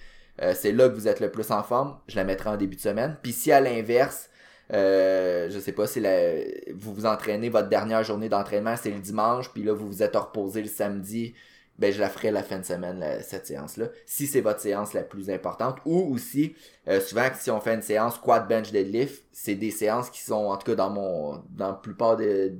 euh, 0.43 0.53
c'est 0.55 0.71
là 0.71 0.89
que 0.89 0.93
vous 0.93 1.07
êtes 1.07 1.21
le 1.21 1.31
plus 1.31 1.49
en 1.49 1.63
forme, 1.63 1.97
je 2.07 2.17
la 2.17 2.23
mettrai 2.23 2.51
en 2.51 2.57
début 2.57 2.75
de 2.75 2.81
semaine. 2.81 3.17
Puis 3.23 3.33
si 3.33 3.51
à 3.51 3.59
l'inverse, 3.59 4.29
euh, 4.71 5.49
je 5.49 5.57
sais 5.57 5.71
pas 5.71 5.87
si 5.87 5.99
la, 5.99 6.35
vous 6.75 6.93
vous 6.93 7.07
entraînez 7.07 7.49
votre 7.49 7.67
dernière 7.67 8.03
journée 8.03 8.29
d'entraînement 8.29 8.75
c'est 8.77 8.91
le 8.91 8.99
dimanche, 8.99 9.49
puis 9.51 9.63
là 9.63 9.73
vous 9.73 9.87
vous 9.87 10.03
êtes 10.03 10.15
reposé 10.15 10.61
le 10.61 10.69
samedi, 10.69 11.33
ben 11.79 11.91
je 11.91 11.99
la 11.99 12.09
ferai 12.09 12.29
la 12.29 12.43
fin 12.43 12.59
de 12.59 12.63
semaine 12.65 12.99
la- 12.99 13.23
cette 13.23 13.47
séance 13.47 13.77
là. 13.77 13.87
Si 14.05 14.27
c'est 14.27 14.41
votre 14.41 14.59
séance 14.59 14.93
la 14.93 15.01
plus 15.03 15.29
importante, 15.31 15.77
ou 15.85 16.13
aussi 16.13 16.53
euh, 16.87 16.99
souvent 16.99 17.23
si 17.33 17.49
on 17.49 17.59
fait 17.59 17.73
une 17.73 17.81
séance 17.81 18.17
quad 18.19 18.47
bench 18.47 18.71
deadlift, 18.71 19.23
c'est 19.31 19.55
des 19.55 19.71
séances 19.71 20.09
qui 20.11 20.21
sont 20.21 20.35
en 20.45 20.57
tout 20.57 20.67
cas 20.67 20.75
dans 20.75 20.89
mon 20.91 21.41
dans 21.49 21.69
la 21.69 21.73
plupart 21.73 22.17
de- 22.17 22.53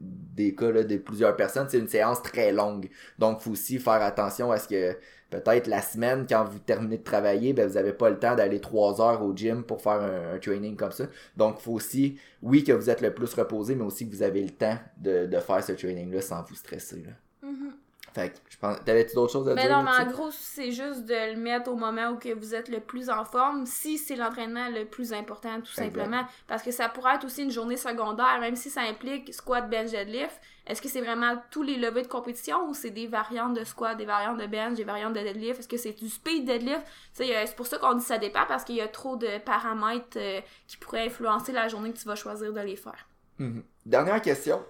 des 0.00 0.54
cas 0.56 0.70
là, 0.72 0.82
de 0.82 0.96
plusieurs 0.96 1.36
personnes, 1.36 1.68
c'est 1.68 1.78
une 1.78 1.86
séance 1.88 2.20
très 2.22 2.52
longue. 2.52 2.88
Donc 3.20 3.40
faut 3.40 3.52
aussi 3.52 3.78
faire 3.78 4.02
attention 4.02 4.50
à 4.50 4.58
ce 4.58 4.66
que 4.66 4.96
peut-être 5.30 5.66
la 5.68 5.80
semaine, 5.82 6.26
quand 6.28 6.44
vous 6.44 6.58
terminez 6.58 6.98
de 6.98 7.02
travailler, 7.04 7.52
ben, 7.52 7.66
vous 7.68 7.74
n'avez 7.74 7.92
pas 7.92 8.08
le 8.10 8.18
temps 8.18 8.34
d'aller 8.34 8.60
trois 8.60 9.00
heures 9.00 9.22
au 9.22 9.34
gym 9.34 9.62
pour 9.64 9.80
faire 9.80 10.00
un, 10.00 10.34
un 10.34 10.38
training 10.38 10.76
comme 10.76 10.92
ça. 10.92 11.04
Donc, 11.36 11.58
faut 11.60 11.72
aussi, 11.72 12.18
oui, 12.42 12.62
que 12.62 12.72
vous 12.72 12.88
êtes 12.88 13.00
le 13.00 13.12
plus 13.12 13.32
reposé, 13.34 13.74
mais 13.74 13.84
aussi 13.84 14.08
que 14.08 14.14
vous 14.14 14.22
avez 14.22 14.42
le 14.42 14.50
temps 14.50 14.78
de, 14.96 15.26
de 15.26 15.38
faire 15.38 15.62
ce 15.64 15.72
training-là 15.72 16.20
sans 16.20 16.42
vous 16.44 16.54
stresser. 16.54 17.02
Là. 17.04 17.48
Fait 18.14 18.30
que, 18.30 18.36
je 18.48 18.56
pense, 18.58 18.76
t'avais-tu 18.84 19.16
d'autres 19.16 19.32
choses 19.32 19.48
à 19.48 19.54
Mais 19.54 19.66
dire? 19.66 19.76
non, 19.76 19.82
mais 19.82 19.90
en 19.90 20.06
gros, 20.06 20.30
c'est 20.30 20.70
juste 20.70 21.04
de 21.04 21.34
le 21.34 21.36
mettre 21.36 21.68
au 21.68 21.74
moment 21.74 22.10
où 22.10 22.16
que 22.16 22.32
vous 22.32 22.54
êtes 22.54 22.68
le 22.68 22.78
plus 22.78 23.10
en 23.10 23.24
forme, 23.24 23.66
si 23.66 23.98
c'est 23.98 24.14
l'entraînement 24.14 24.68
le 24.68 24.84
plus 24.84 25.12
important, 25.12 25.60
tout 25.60 25.72
simplement. 25.72 26.24
Parce 26.46 26.62
que 26.62 26.70
ça 26.70 26.88
pourrait 26.88 27.16
être 27.16 27.24
aussi 27.24 27.42
une 27.42 27.50
journée 27.50 27.76
secondaire, 27.76 28.38
même 28.38 28.54
si 28.54 28.70
ça 28.70 28.82
implique 28.82 29.34
squat, 29.34 29.68
bench, 29.68 29.90
deadlift. 29.90 30.40
Est-ce 30.66 30.80
que 30.80 30.88
c'est 30.88 31.00
vraiment 31.00 31.42
tous 31.50 31.62
les 31.64 31.76
levées 31.76 32.02
de 32.02 32.06
compétition 32.06 32.68
ou 32.68 32.72
c'est 32.72 32.90
des 32.90 33.08
variantes 33.08 33.54
de 33.54 33.64
squat, 33.64 33.96
des 33.98 34.06
variantes 34.06 34.38
de 34.38 34.46
bench, 34.46 34.76
des 34.76 34.84
variantes 34.84 35.14
de 35.14 35.20
deadlift? 35.20 35.58
Est-ce 35.58 35.68
que 35.68 35.76
c'est 35.76 35.92
du 35.92 36.08
speed 36.08 36.44
deadlift? 36.46 36.82
C'est 37.12 37.56
pour 37.56 37.66
ça 37.66 37.78
qu'on 37.78 37.94
dit 37.94 38.04
ça 38.04 38.18
dépend 38.18 38.46
parce 38.46 38.62
qu'il 38.62 38.76
y 38.76 38.80
a 38.80 38.88
trop 38.88 39.16
de 39.16 39.38
paramètres 39.44 40.16
euh, 40.16 40.40
qui 40.68 40.76
pourraient 40.76 41.06
influencer 41.06 41.50
la 41.50 41.66
journée 41.66 41.92
que 41.92 41.98
tu 41.98 42.06
vas 42.06 42.14
choisir 42.14 42.52
de 42.52 42.60
les 42.60 42.76
faire. 42.76 43.08
Mhm. 43.38 43.64
Dernière 43.84 44.22
question. 44.22 44.64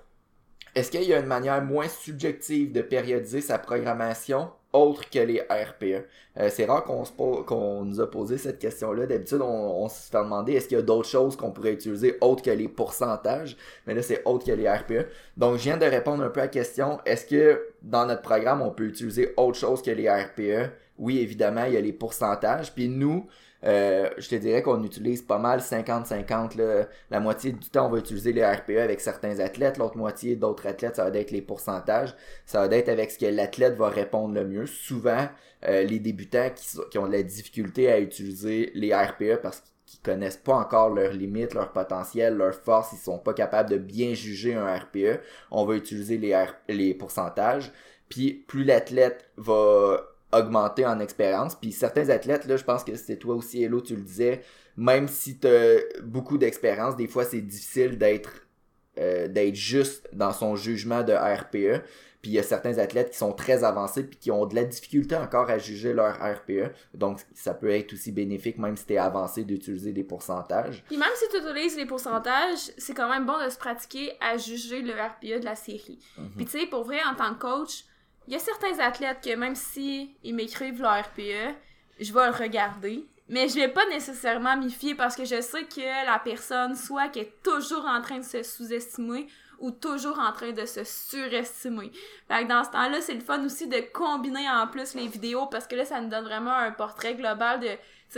Est-ce 0.75 0.91
qu'il 0.91 1.05
y 1.05 1.15
a 1.15 1.21
une 1.21 1.27
manière 1.27 1.63
moins 1.63 1.89
subjective 1.89 2.73
de 2.73 2.83
périodiser 2.83 3.41
sa 3.41 3.59
programmation 3.59 4.51
autre 4.73 5.09
que 5.09 5.21
les 5.21 5.41
RPE? 5.41 6.05
Euh, 6.37 6.51
c'est 6.51 6.65
rare 6.65 6.83
qu'on 6.83 7.05
qu'on 7.45 7.85
nous 7.85 8.01
a 8.01 8.11
posé 8.11 8.39
cette 8.39 8.59
question-là. 8.59 9.07
D'habitude, 9.07 9.41
on, 9.41 9.85
on 9.85 9.89
se 9.89 10.11
fait 10.11 10.19
demander 10.19 10.55
est-ce 10.55 10.67
qu'il 10.67 10.77
y 10.77 10.81
a 10.81 10.83
d'autres 10.83 11.09
choses 11.09 11.37
qu'on 11.37 11.53
pourrait 11.53 11.75
utiliser 11.75 12.19
autre 12.21 12.43
que 12.43 12.51
les 12.51 12.67
pourcentages? 12.67 13.57
Mais 13.87 13.95
là, 13.95 14.03
c'est 14.03 14.23
autre 14.25 14.45
que 14.47 14.53
les 14.53 14.69
RPE. 14.69 15.07
Donc, 15.37 15.59
je 15.59 15.63
viens 15.63 15.77
de 15.77 15.87
répondre 15.87 16.25
un 16.25 16.29
peu 16.29 16.41
à 16.41 16.45
la 16.45 16.49
question. 16.49 16.99
Est-ce 17.07 17.27
que 17.27 17.69
dans 17.83 18.07
notre 18.07 18.23
programme, 18.23 18.61
on 18.61 18.71
peut 18.71 18.87
utiliser 18.87 19.33
autre 19.37 19.59
chose 19.59 19.81
que 19.81 19.93
les 19.93 20.11
RPE? 20.11 20.71
Oui, 20.99 21.19
évidemment, 21.19 21.65
il 21.65 21.75
y 21.75 21.77
a 21.77 21.81
les 21.81 21.93
pourcentages. 21.93 22.73
Puis 22.75 22.89
nous, 22.89 23.27
euh, 23.65 24.09
je 24.19 24.29
te 24.29 24.35
dirais 24.37 24.63
qu'on 24.63 24.83
utilise 24.85 25.23
pas 25.23 25.39
mal 25.39 25.61
50-50. 25.61 26.57
là. 26.57 26.87
La 27.11 27.19
moitié 27.21 27.53
du 27.53 27.69
temps, 27.69 27.87
on 27.87 27.91
va 27.91 27.99
utiliser 27.99 28.33
les 28.33 28.45
RPE 28.45 28.79
avec 28.79 29.01
certains 29.01 29.41
athlètes. 29.41 29.77
L'autre 29.79 29.97
moitié 29.97 30.37
d'autres 30.37 30.67
athlètes, 30.67 30.97
ça 30.97 31.09
va 31.11 31.19
être 31.19 31.31
les 31.33 31.43
pourcentages. 31.43 32.15
Ça 32.47 32.67
va 32.67 32.77
être 32.77 32.89
avec 32.89 33.11
ce 33.11 33.19
que 33.19 33.27
l'athlète 33.27 33.75
va 33.77 33.89
répondre 33.89 34.35
le 34.35 34.45
mieux. 34.47 34.67
Souvent, 34.67 35.29
euh, 35.67 35.83
les 35.83 35.99
débutants 35.99 36.51
qui 36.91 36.99
ont 36.99 37.07
de 37.09 37.13
la 37.13 37.23
difficulté 37.23 37.91
à 37.91 37.99
utiliser 37.99 38.71
les 38.75 38.95
RPE 38.95 39.37
parce 39.43 39.63
qu'ils 39.87 40.01
connaissent 40.01 40.37
pas 40.37 40.55
encore 40.55 40.91
leurs 40.91 41.13
limites, 41.13 41.55
leur 41.55 41.73
potentiel, 41.73 42.37
leurs 42.37 42.55
forces, 42.55 42.93
ils 42.93 42.99
sont 42.99 43.19
pas 43.19 43.35
capables 43.35 43.71
de 43.71 43.79
bien 43.79 44.15
juger 44.15 44.55
un 44.55 44.73
RPE. 44.77 45.21
On 45.51 45.65
va 45.65 45.75
utiliser 45.75 46.19
les, 46.19 46.31
R- 46.31 46.55
les 46.69 46.95
pourcentages. 46.95 47.73
Puis 48.09 48.33
plus 48.47 48.65
l'athlète 48.65 49.31
va 49.37 50.01
augmenter 50.35 50.87
en 50.87 51.01
expérience. 51.01 51.55
Puis 51.55 51.73
certains 51.73 52.09
athlètes, 52.09 52.47
là, 52.47 52.57
je 52.57 52.65
pense 52.65 52.85
que 52.85 52.95
c'était 52.97 53.17
toi 53.17 53.35
aussi, 53.35 53.63
Hello, 53.63 53.81
tu 53.81 53.97
le 53.97 54.03
disais, 54.03 54.43
même 54.77 55.09
si 55.09 55.39
tu 55.39 55.47
as 55.47 55.79
beaucoup 56.03 56.39
d'expérience, 56.39 56.97
des 56.97 57.07
fois 57.07 57.25
c'est 57.25 57.41
difficile 57.41 57.99
d'être 57.99 58.45
euh, 58.97 59.27
d'être 59.27 59.57
juste 59.57 60.09
dans 60.13 60.33
son 60.33 60.55
jugement 60.55 61.03
de 61.03 61.13
RPE. 61.13 61.83
Puis 62.23 62.31
il 62.31 62.35
y 62.37 62.39
a 62.39 62.45
certains 62.45 62.79
athlètes 62.79 63.11
qui 63.11 63.19
sont 63.19 63.33
très 63.33 63.65
avancés 63.65 64.05
puis 64.05 64.17
qui 64.17 64.31
ont 64.31 64.47
de 64.47 64.55
la 64.55 64.65
difficulté 64.65 65.17
encore 65.17 65.51
à 65.51 65.59
juger 65.59 65.93
leur 65.93 66.15
RPE. 66.15 66.73
Donc 66.95 67.19
ça 67.35 67.53
peut 67.55 67.71
être 67.71 67.93
aussi 67.93 68.13
bénéfique, 68.13 68.57
même 68.57 68.77
si 68.77 68.87
tu 68.87 68.95
es 68.95 68.97
avancé, 68.97 69.45
d'utiliser 69.45 69.93
des 69.93 70.05
pourcentages. 70.05 70.85
Puis 70.87 70.97
même 70.97 71.11
si 71.17 71.29
tu 71.29 71.45
utilises 71.45 71.77
les 71.77 71.87
pourcentages, 71.87 72.71
c'est 72.79 72.95
quand 72.95 73.11
même 73.11 73.27
bon 73.27 73.45
de 73.45 73.51
se 73.51 73.59
pratiquer 73.59 74.13
à 74.21 74.39
juger 74.39 74.81
le 74.81 74.93
RPE 74.93 75.41
de 75.41 75.45
la 75.45 75.57
série. 75.57 75.99
Mhm. 76.17 76.31
Puis 76.37 76.45
tu 76.47 76.61
sais, 76.61 76.67
pour 76.67 76.85
vrai, 76.85 77.01
en 77.05 77.17
tant 77.17 77.35
que 77.35 77.41
coach, 77.41 77.85
il 78.27 78.33
y 78.33 78.37
a 78.37 78.41
certains 78.41 78.79
athlètes 78.79 79.19
que 79.23 79.35
même 79.35 79.55
si 79.55 80.15
ils 80.23 80.35
m'écrivent 80.35 80.81
leur 80.81 81.01
RPE, 81.01 81.55
je 82.01 82.13
vais 82.13 82.27
le 82.27 82.33
regarder. 82.33 83.07
Mais 83.29 83.49
je 83.49 83.55
vais 83.55 83.69
pas 83.69 83.87
nécessairement 83.87 84.57
m'y 84.57 84.71
fier 84.71 84.95
parce 84.95 85.17
que 85.17 85.25
je 85.25 85.41
sais 85.41 85.65
que 85.65 86.07
la 86.07 86.19
personne, 86.19 86.75
soit 86.75 87.09
qu'elle 87.09 87.25
est 87.25 87.43
toujours 87.43 87.87
en 87.87 88.03
train 88.03 88.19
de 88.19 88.25
se 88.25 88.43
sous-estimer 88.43 89.29
ou 89.61 89.71
toujours 89.71 90.19
en 90.19 90.33
train 90.33 90.53
de 90.53 90.67
se 90.67 90.85
surestimer. 90.85 91.91
Fait 92.29 92.43
que 92.43 92.49
dans 92.49 92.65
ce 92.65 92.71
temps-là, 92.71 93.01
c'est 93.01 93.15
le 93.15 93.21
fun 93.21 93.43
aussi 93.45 93.67
de 93.67 93.81
combiner 93.93 94.49
en 94.51 94.67
plus 94.67 94.95
les 94.95 95.07
vidéos 95.07 95.47
parce 95.47 95.67
que 95.67 95.75
là, 95.75 95.87
ça 95.87 96.01
nous 96.01 96.11
donne 96.11 96.25
vraiment 96.25 96.53
un 96.53 96.73
portrait 96.73 97.15
global 97.15 97.61
de, 97.61 97.71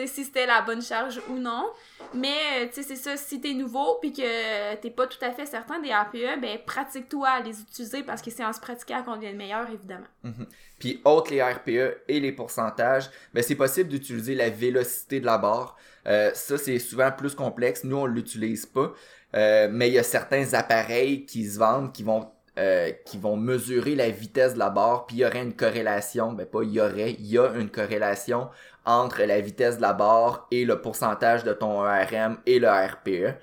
si 0.05 0.25
c'était 0.25 0.45
la 0.47 0.61
bonne 0.63 0.83
charge 0.83 1.21
ou 1.31 1.39
non. 1.39 1.67
Mais, 2.13 2.29
euh, 2.29 2.67
tu 2.67 2.75
sais, 2.75 2.83
c'est 2.83 2.97
ça, 2.97 3.17
si 3.17 3.41
t'es 3.41 3.55
nouveau 3.55 3.99
puis 4.01 4.13
que 4.13 4.75
t'es 4.77 4.91
pas 4.91 5.07
tout 5.07 5.19
à 5.23 5.31
fait 5.31 5.47
certain 5.47 5.79
des 5.81 5.95
RPE, 5.95 6.41
ben, 6.41 6.59
pratique-toi 6.67 7.29
à 7.29 7.41
les 7.41 7.61
utiliser 7.61 8.03
parce 8.03 8.21
que 8.21 8.31
c'est 8.31 8.45
en 8.45 8.53
se 8.53 8.61
pratiquant 8.61 9.03
qu'on 9.03 9.17
devient 9.17 9.33
meilleur, 9.35 9.67
évidemment. 9.71 10.07
Puis 10.79 11.01
autres 11.05 11.31
les 11.33 11.43
RPE 11.43 12.03
et 12.09 12.21
les 12.21 12.33
pourcentages, 12.33 13.09
ben 13.33 13.43
c'est 13.43 13.55
possible 13.55 13.89
d'utiliser 13.89 14.35
la 14.35 14.51
vélocité 14.51 15.21
de 15.21 15.27
la 15.27 15.39
barre. 15.39 15.77
Euh, 16.07 16.31
ça 16.35 16.59
c'est 16.59 16.79
souvent 16.79 17.11
plus 17.11 17.35
complexe. 17.35 17.83
Nous 17.85 17.97
on 17.97 18.07
l'utilise 18.07 18.67
pas, 18.67 18.93
Euh, 19.35 19.69
mais 19.71 19.89
il 19.89 19.95
y 19.95 19.99
a 19.99 20.03
certains 20.05 20.55
appareils 20.55 21.27
qui 21.27 21.45
se 21.45 21.59
vendent 21.59 21.93
qui 21.93 22.03
vont 22.03 22.31
qui 23.05 23.19
vont 23.19 23.37
mesurer 23.37 23.95
la 23.95 24.09
vitesse 24.09 24.55
de 24.55 24.59
la 24.59 24.71
barre. 24.71 25.05
Puis 25.07 25.17
il 25.17 25.21
y 25.21 25.25
aurait 25.27 25.43
une 25.43 25.53
corrélation, 25.55 26.33
ben 26.33 26.47
pas 26.47 26.63
il 26.63 26.73
y 26.73 26.81
aurait, 26.81 27.13
il 27.19 27.27
y 27.27 27.37
a 27.39 27.53
une 27.55 27.69
corrélation 27.69 28.49
entre 28.87 29.23
la 29.25 29.41
vitesse 29.41 29.77
de 29.77 29.83
la 29.83 29.93
barre 29.93 30.47
et 30.51 30.65
le 30.65 30.81
pourcentage 30.81 31.45
de 31.45 31.53
ton 31.53 31.85
ERM 31.85 32.39
et 32.47 32.59
le 32.59 32.69
RPE. 32.69 33.35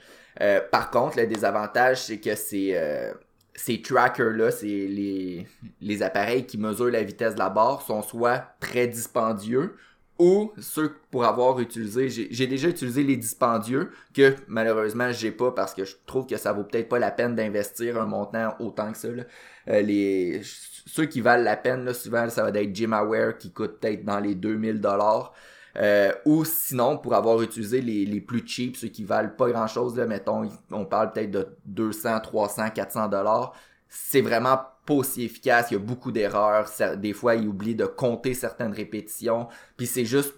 Euh, 0.41 0.59
par 0.71 0.89
contre, 0.89 1.17
le 1.19 1.27
désavantage 1.27 2.01
c'est 2.03 2.19
que 2.19 2.35
c'est 2.35 2.71
euh, 2.73 3.13
ces 3.55 3.81
trackers-là, 3.81 4.49
c'est 4.49 4.65
les, 4.65 5.47
les 5.79 6.01
appareils 6.01 6.45
qui 6.45 6.57
mesurent 6.57 6.89
la 6.89 7.03
vitesse 7.03 7.35
de 7.35 7.39
la 7.39 7.49
barre, 7.49 7.81
sont 7.83 8.01
soit 8.01 8.43
très 8.59 8.87
dispendieux 8.87 9.75
ou 10.19 10.51
ceux 10.59 10.95
pour 11.09 11.25
avoir 11.25 11.59
utilisé, 11.59 12.09
j'ai 12.09 12.47
déjà 12.47 12.69
utilisé 12.69 13.03
les 13.03 13.17
dispendieux 13.17 13.91
que 14.13 14.35
malheureusement 14.47 15.11
j'ai 15.11 15.31
pas 15.31 15.51
parce 15.51 15.73
que 15.73 15.85
je 15.85 15.95
trouve 16.05 16.27
que 16.27 16.37
ça 16.37 16.53
vaut 16.53 16.63
peut-être 16.63 16.87
pas 16.87 16.99
la 16.99 17.11
peine 17.11 17.35
d'investir 17.35 17.99
un 17.99 18.05
montant 18.05 18.55
autant 18.59 18.91
que 18.91 18.97
ça. 18.97 19.09
Là. 19.09 19.23
Euh, 19.69 19.81
les 19.81 20.41
ceux 20.85 21.05
qui 21.05 21.21
valent 21.21 21.43
la 21.43 21.57
peine 21.57 21.85
là, 21.85 21.93
souvent 21.93 22.29
ça 22.29 22.43
va 22.43 22.49
être 22.59 22.75
GymAware 22.75 23.37
qui 23.37 23.51
coûte 23.51 23.79
peut-être 23.79 24.05
dans 24.05 24.19
les 24.19 24.35
2000 24.35 24.79
dollars. 24.81 25.33
Euh, 25.75 26.11
ou 26.25 26.45
sinon, 26.45 26.97
pour 26.99 27.15
avoir 27.15 27.41
utilisé 27.41 27.81
les, 27.81 28.21
plus 28.21 28.45
cheap, 28.45 28.77
ceux 28.77 28.89
qui 28.89 29.03
valent 29.03 29.31
pas 29.35 29.49
grand 29.49 29.65
chose, 29.65 29.95
mettons, 29.95 30.47
on 30.69 30.85
parle 30.85 31.11
peut-être 31.11 31.31
de 31.31 31.47
200, 31.65 32.19
300, 32.19 32.69
400 32.69 33.07
dollars, 33.07 33.53
c'est 33.89 34.21
vraiment 34.21 34.59
pas 34.85 34.93
aussi 34.93 35.23
efficace, 35.23 35.67
il 35.71 35.75
y 35.75 35.77
a 35.77 35.79
beaucoup 35.79 36.11
d'erreurs, 36.11 36.69
des 36.97 37.13
fois 37.13 37.35
il 37.35 37.47
oublie 37.47 37.75
de 37.75 37.85
compter 37.85 38.33
certaines 38.33 38.73
répétitions, 38.73 39.47
puis 39.77 39.87
c'est 39.87 40.05
juste 40.05 40.33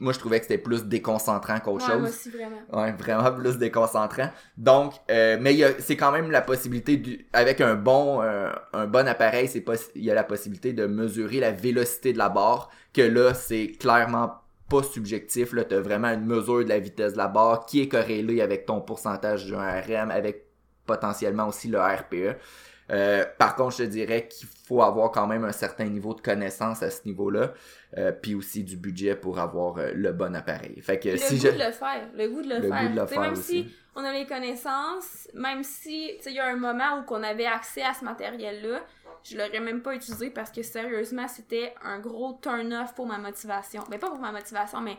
moi 0.00 0.12
je 0.12 0.18
trouvais 0.18 0.38
que 0.38 0.44
c'était 0.46 0.58
plus 0.58 0.84
déconcentrant 0.84 1.58
qu'autre 1.58 1.86
ouais, 1.86 1.92
chose. 1.92 2.00
Moi 2.00 2.10
aussi, 2.10 2.30
vraiment. 2.30 2.60
Ouais, 2.72 2.92
vraiment 2.92 3.32
plus 3.32 3.58
déconcentrant. 3.58 4.30
Donc, 4.56 4.94
euh, 5.10 5.36
mais 5.40 5.56
c'est 5.80 5.96
quand 5.96 6.12
même 6.12 6.30
la 6.30 6.40
possibilité 6.40 6.96
du, 6.96 7.26
avec 7.32 7.60
un 7.60 7.74
bon 7.74 8.22
euh, 8.22 8.50
un 8.72 8.86
bon 8.86 9.08
appareil, 9.08 9.48
c'est 9.48 9.60
pas 9.60 9.74
il 9.94 10.04
y 10.04 10.10
a 10.10 10.14
la 10.14 10.24
possibilité 10.24 10.72
de 10.72 10.86
mesurer 10.86 11.40
la 11.40 11.50
vélocité 11.50 12.12
de 12.12 12.18
la 12.18 12.28
barre 12.28 12.70
que 12.92 13.02
là 13.02 13.34
c'est 13.34 13.72
clairement 13.78 14.34
pas 14.68 14.82
subjectif 14.82 15.52
là, 15.54 15.64
tu 15.64 15.74
as 15.74 15.80
vraiment 15.80 16.08
une 16.08 16.26
mesure 16.26 16.62
de 16.62 16.68
la 16.68 16.78
vitesse 16.78 17.14
de 17.14 17.18
la 17.18 17.28
barre 17.28 17.64
qui 17.66 17.80
est 17.80 17.88
corrélée 17.88 18.42
avec 18.42 18.66
ton 18.66 18.80
pourcentage 18.80 19.50
d'un 19.50 19.80
RM 19.80 20.10
avec 20.10 20.44
potentiellement 20.86 21.48
aussi 21.48 21.68
le 21.68 21.80
RPE. 21.80 22.36
Euh, 22.90 23.24
par 23.38 23.54
contre, 23.54 23.76
je 23.76 23.84
te 23.84 23.88
dirais 23.88 24.28
qu'il 24.28 24.48
faut 24.66 24.82
avoir 24.82 25.10
quand 25.10 25.26
même 25.26 25.44
un 25.44 25.52
certain 25.52 25.84
niveau 25.84 26.14
de 26.14 26.20
connaissance 26.20 26.82
à 26.82 26.90
ce 26.90 27.02
niveau-là, 27.04 27.52
euh, 27.96 28.12
puis 28.12 28.34
aussi 28.34 28.64
du 28.64 28.76
budget 28.76 29.14
pour 29.14 29.38
avoir 29.38 29.78
euh, 29.78 29.92
le 29.94 30.12
bon 30.12 30.34
appareil. 30.34 30.80
Fait 30.80 30.98
que 30.98 31.10
le 31.10 31.16
si 31.18 31.34
goût 31.36 31.40
je... 31.46 31.48
de 31.48 31.64
le 31.64 31.72
faire, 31.72 32.08
le 32.16 32.28
goût 32.28 32.42
de 32.42 32.48
le, 32.48 32.56
Le 32.60 32.68
faire. 32.68 32.82
goût 32.88 32.94
de 32.94 33.00
le 33.00 33.06
faire 33.06 33.20
même 33.20 33.32
aussi. 33.32 33.64
si 33.64 33.74
on 33.94 34.04
a 34.04 34.12
les 34.12 34.26
connaissances, 34.26 35.28
même 35.34 35.62
si 35.64 36.12
il 36.24 36.32
y 36.32 36.38
a 36.40 36.46
un 36.46 36.56
moment 36.56 36.98
où 37.00 37.02
qu'on 37.04 37.22
avait 37.22 37.46
accès 37.46 37.82
à 37.82 37.94
ce 37.94 38.04
matériel-là, 38.04 38.80
je 39.24 39.36
l'aurais 39.36 39.60
même 39.60 39.82
pas 39.82 39.94
utilisé 39.94 40.30
parce 40.30 40.50
que 40.50 40.62
sérieusement, 40.62 41.26
c'était 41.28 41.74
un 41.84 41.98
gros 41.98 42.38
turn-off 42.40 42.94
pour 42.94 43.06
ma 43.06 43.18
motivation. 43.18 43.82
Ben 43.90 43.98
pas 43.98 44.08
pour 44.08 44.18
ma 44.20 44.32
motivation, 44.32 44.80
mais 44.80 44.96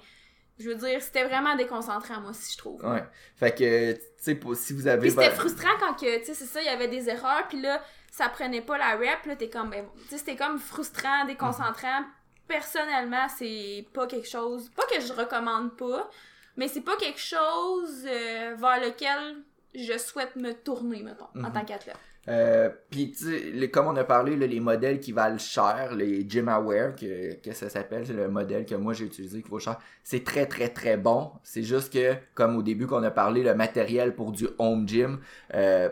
je 0.60 0.69
veux 0.69 0.76
dire, 0.76 1.02
c'était 1.02 1.24
vraiment 1.24 1.56
déconcentrant, 1.56 2.19
moi 2.22 2.32
aussi, 2.32 2.52
je 2.54 2.58
trouve. 2.58 2.84
Ouais. 2.86 3.04
Fait 3.38 3.52
que, 3.58 3.93
tu 3.93 4.00
sais, 4.17 4.39
si 4.56 4.74
vous 4.74 4.88
avez... 4.88 5.02
Puis 5.02 5.12
c'était 5.12 5.32
frustrant 5.32 5.78
quand 5.80 5.93
que, 5.93 6.19
tu 6.19 6.26
sais, 6.26 6.34
c'est 6.34 6.45
ça, 6.45 6.62
il 6.62 6.65
y 6.65 6.69
avait 6.69 6.88
des 6.89 7.10
erreurs, 7.10 7.48
puis 7.48 7.62
là, 7.62 7.82
ça 8.12 8.28
prenait 8.30 8.62
pas 8.62 8.78
la 8.78 8.95
rep, 8.98 9.26
là, 9.26 9.36
t'es 9.36 9.50
comme, 9.50 9.69
ben, 9.69 9.86
tu 10.04 10.10
sais, 10.10 10.17
c'était 10.17 10.36
comme 10.36 10.60
frustrant, 10.60 11.26
déconcentrant. 11.26 12.04
Personnellement, 12.48 13.28
c'est 13.38 13.86
pas 13.93 14.08
quelque 14.08 14.28
chose, 14.28 14.69
pas 14.76 14.84
que 14.88 15.00
je 15.00 15.13
recommande 15.13 15.78
pas, 15.78 16.10
mais 16.58 16.67
c'est 16.67 16.82
pas 16.82 16.95
quelque 16.98 17.19
chose 17.19 18.06
euh, 18.06 18.56
vers 18.58 18.82
lequel 18.82 19.43
je 19.76 19.98
souhaite 20.00 20.36
me 20.36 20.52
tourner, 20.54 21.04
mettons, 21.04 21.26
en 21.36 21.39
Mhm. 21.48 21.52
tant 21.54 21.63
qu'athlète. 21.65 21.95
Euh, 22.29 22.69
puis 22.91 23.11
tu 23.11 23.25
sais, 23.25 23.39
les- 23.51 23.71
comme 23.71 23.87
on 23.87 23.95
a 23.95 24.03
parlé, 24.03 24.35
là, 24.35 24.45
les 24.45 24.59
modèles 24.59 24.99
qui 24.99 25.11
valent 25.11 25.39
cher, 25.39 25.95
les 25.95 26.29
GymAware, 26.29 26.95
que, 26.95 27.33
que 27.41 27.53
ça 27.53 27.69
s'appelle, 27.69 28.05
c'est 28.05 28.13
le 28.13 28.27
modèle 28.29 28.65
que 28.65 28.75
moi 28.75 28.93
j'ai 28.93 29.05
utilisé 29.05 29.41
qui 29.41 29.49
vaut 29.49 29.59
cher, 29.59 29.77
c'est 30.03 30.23
très 30.23 30.45
très 30.45 30.69
très 30.69 30.95
bon. 30.97 31.31
C'est 31.43 31.63
juste 31.63 31.91
que, 31.91 32.13
comme 32.35 32.55
au 32.55 32.61
début 32.61 32.85
qu'on 32.85 33.01
a 33.03 33.11
parlé, 33.11 33.41
le 33.43 33.55
matériel 33.55 34.13
pour 34.15 34.31
du 34.31 34.47
home 34.59 34.87
gym, 34.87 35.19
euh, 35.55 35.89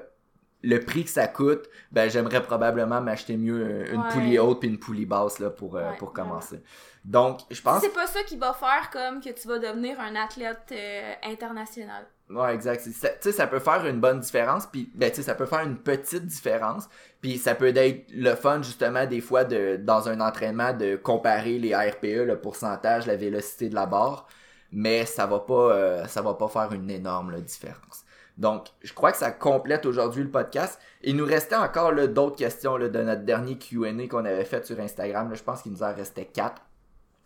le 0.64 0.80
prix 0.80 1.04
que 1.06 1.10
ça 1.10 1.28
coûte, 1.28 1.70
ben 1.92 2.10
j'aimerais 2.10 2.42
probablement 2.44 3.00
m'acheter 3.02 3.38
mieux 3.38 3.62
euh, 3.64 3.94
une 3.94 4.02
Ouais. 4.02 4.08
poulie 4.10 4.40
haute 4.40 4.60
puis 4.60 4.70
une 4.70 4.80
poulie 4.80 5.06
basse 5.06 5.40
là, 5.40 5.50
pour, 5.50 5.76
euh, 5.78 5.90
Ouais, 5.92 5.98
pour 5.98 6.12
vraiment. 6.12 6.30
commencer. 6.30 6.62
Donc, 7.06 7.40
je 7.50 7.62
pense... 7.62 7.82
C'est 7.82 7.94
pas 7.94 8.08
ça 8.08 8.22
qui 8.24 8.38
va 8.38 8.54
faire 8.54 8.90
comme 8.92 9.22
que 9.22 9.30
tu 9.30 9.48
vas 9.48 9.60
devenir 9.60 10.00
un 10.00 10.16
athlète 10.16 10.72
euh, 10.72 11.14
international. 11.24 12.06
Ouais, 12.30 12.54
exact. 12.54 12.84
Tu 12.84 12.92
sais, 12.92 13.32
ça 13.32 13.48
peut 13.48 13.60
faire 13.60 13.86
une 13.86 14.02
bonne 14.02 14.20
différence, 14.20 14.66
puis 14.66 14.92
ben, 14.94 15.14
ça 15.14 15.34
peut 15.34 15.46
faire 15.46 15.62
une 15.62 15.78
petite 15.78 16.26
différence, 16.26 16.90
puis 17.22 17.38
ça 17.38 17.56
peut 17.56 17.72
être 17.76 18.12
le 18.14 18.36
fun 18.36 18.62
justement 18.62 19.06
des 19.06 19.22
fois 19.22 19.46
de 19.46 19.78
dans 19.78 20.10
un 20.10 20.20
entraînement 20.20 20.74
de 20.74 20.98
comparer 20.98 21.58
les 21.58 21.74
RPE, 21.74 22.26
le 22.26 22.38
pourcentage, 22.42 23.08
la 23.08 23.16
vélocité 23.16 23.70
de 23.70 23.76
la 23.76 23.86
barre, 23.86 24.28
mais 24.74 25.06
ça 25.06 25.26
va 25.26 25.40
pas 25.40 25.72
euh, 25.72 26.06
ça 26.08 26.22
va 26.22 26.34
pas 26.34 26.50
faire 26.50 26.74
une 26.74 26.92
énorme 26.92 27.32
là, 27.32 27.40
différence. 27.40 28.04
Donc, 28.38 28.68
je 28.84 28.94
crois 28.94 29.12
que 29.12 29.18
ça 29.18 29.32
complète 29.32 29.86
aujourd'hui 29.86 30.24
le 30.24 30.30
podcast. 30.30 30.80
Il 31.02 31.16
nous 31.16 31.26
restait 31.26 31.56
encore 31.56 31.94
d'autres 32.08 32.36
questions 32.36 32.78
là, 32.78 32.88
de 32.90 33.02
notre 33.02 33.24
dernier 33.24 33.58
Q&A 33.58 34.08
qu'on 34.08 34.26
avait 34.26 34.46
fait 34.46 34.66
sur 34.66 34.80
Instagram. 34.80 35.30
Là, 35.30 35.36
je 35.36 35.44
pense 35.44 35.64
qu'il 35.64 35.72
nous 35.72 35.82
en 35.84 35.94
restait 35.94 36.26
quatre. 36.26 36.62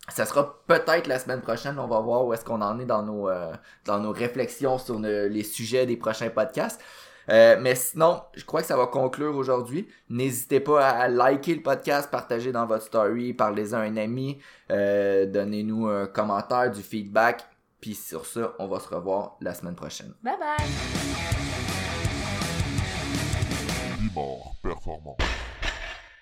Ça 0.08 0.26
sera 0.26 0.58
peut-être 0.66 1.06
la 1.06 1.18
semaine 1.18 1.40
prochaine. 1.40 1.78
On 1.78 1.86
va 1.86 2.00
voir 2.00 2.26
où 2.26 2.32
est-ce 2.34 2.44
qu'on 2.44 2.60
en 2.60 2.78
est 2.80 2.84
dans 2.84 3.02
nos, 3.02 3.28
euh, 3.28 3.52
dans 3.84 3.98
nos 4.00 4.10
réflexions 4.12 4.76
sur 4.78 4.98
ne- 4.98 5.26
les 5.26 5.44
sujets 5.44 5.86
des 5.86 5.96
prochains 5.96 6.28
podcasts. 6.28 6.80
Euh, 7.30 7.56
mais 7.60 7.76
sinon, 7.76 8.20
je 8.34 8.44
crois 8.44 8.62
que 8.62 8.66
ça 8.66 8.76
va 8.76 8.86
conclure 8.88 9.36
aujourd'hui. 9.36 9.88
N'hésitez 10.08 10.58
pas 10.58 10.88
à 10.88 11.06
liker 11.06 11.54
le 11.54 11.62
podcast, 11.62 12.10
partager 12.10 12.50
dans 12.50 12.66
votre 12.66 12.84
story, 12.84 13.32
parlez-en 13.32 13.76
à 13.78 13.82
un 13.82 13.96
ami, 13.96 14.40
euh, 14.72 15.24
donnez-nous 15.26 15.86
un 15.86 16.06
commentaire, 16.06 16.72
du 16.72 16.82
feedback. 16.82 17.44
Puis 17.80 17.94
sur 17.94 18.26
ça, 18.26 18.52
on 18.58 18.66
va 18.66 18.80
se 18.80 18.88
revoir 18.88 19.36
la 19.40 19.54
semaine 19.54 19.76
prochaine. 19.76 20.12
Bye 20.22 20.34
bye! 20.38 20.66
Bimor 24.00 24.54
performant. 24.62 25.16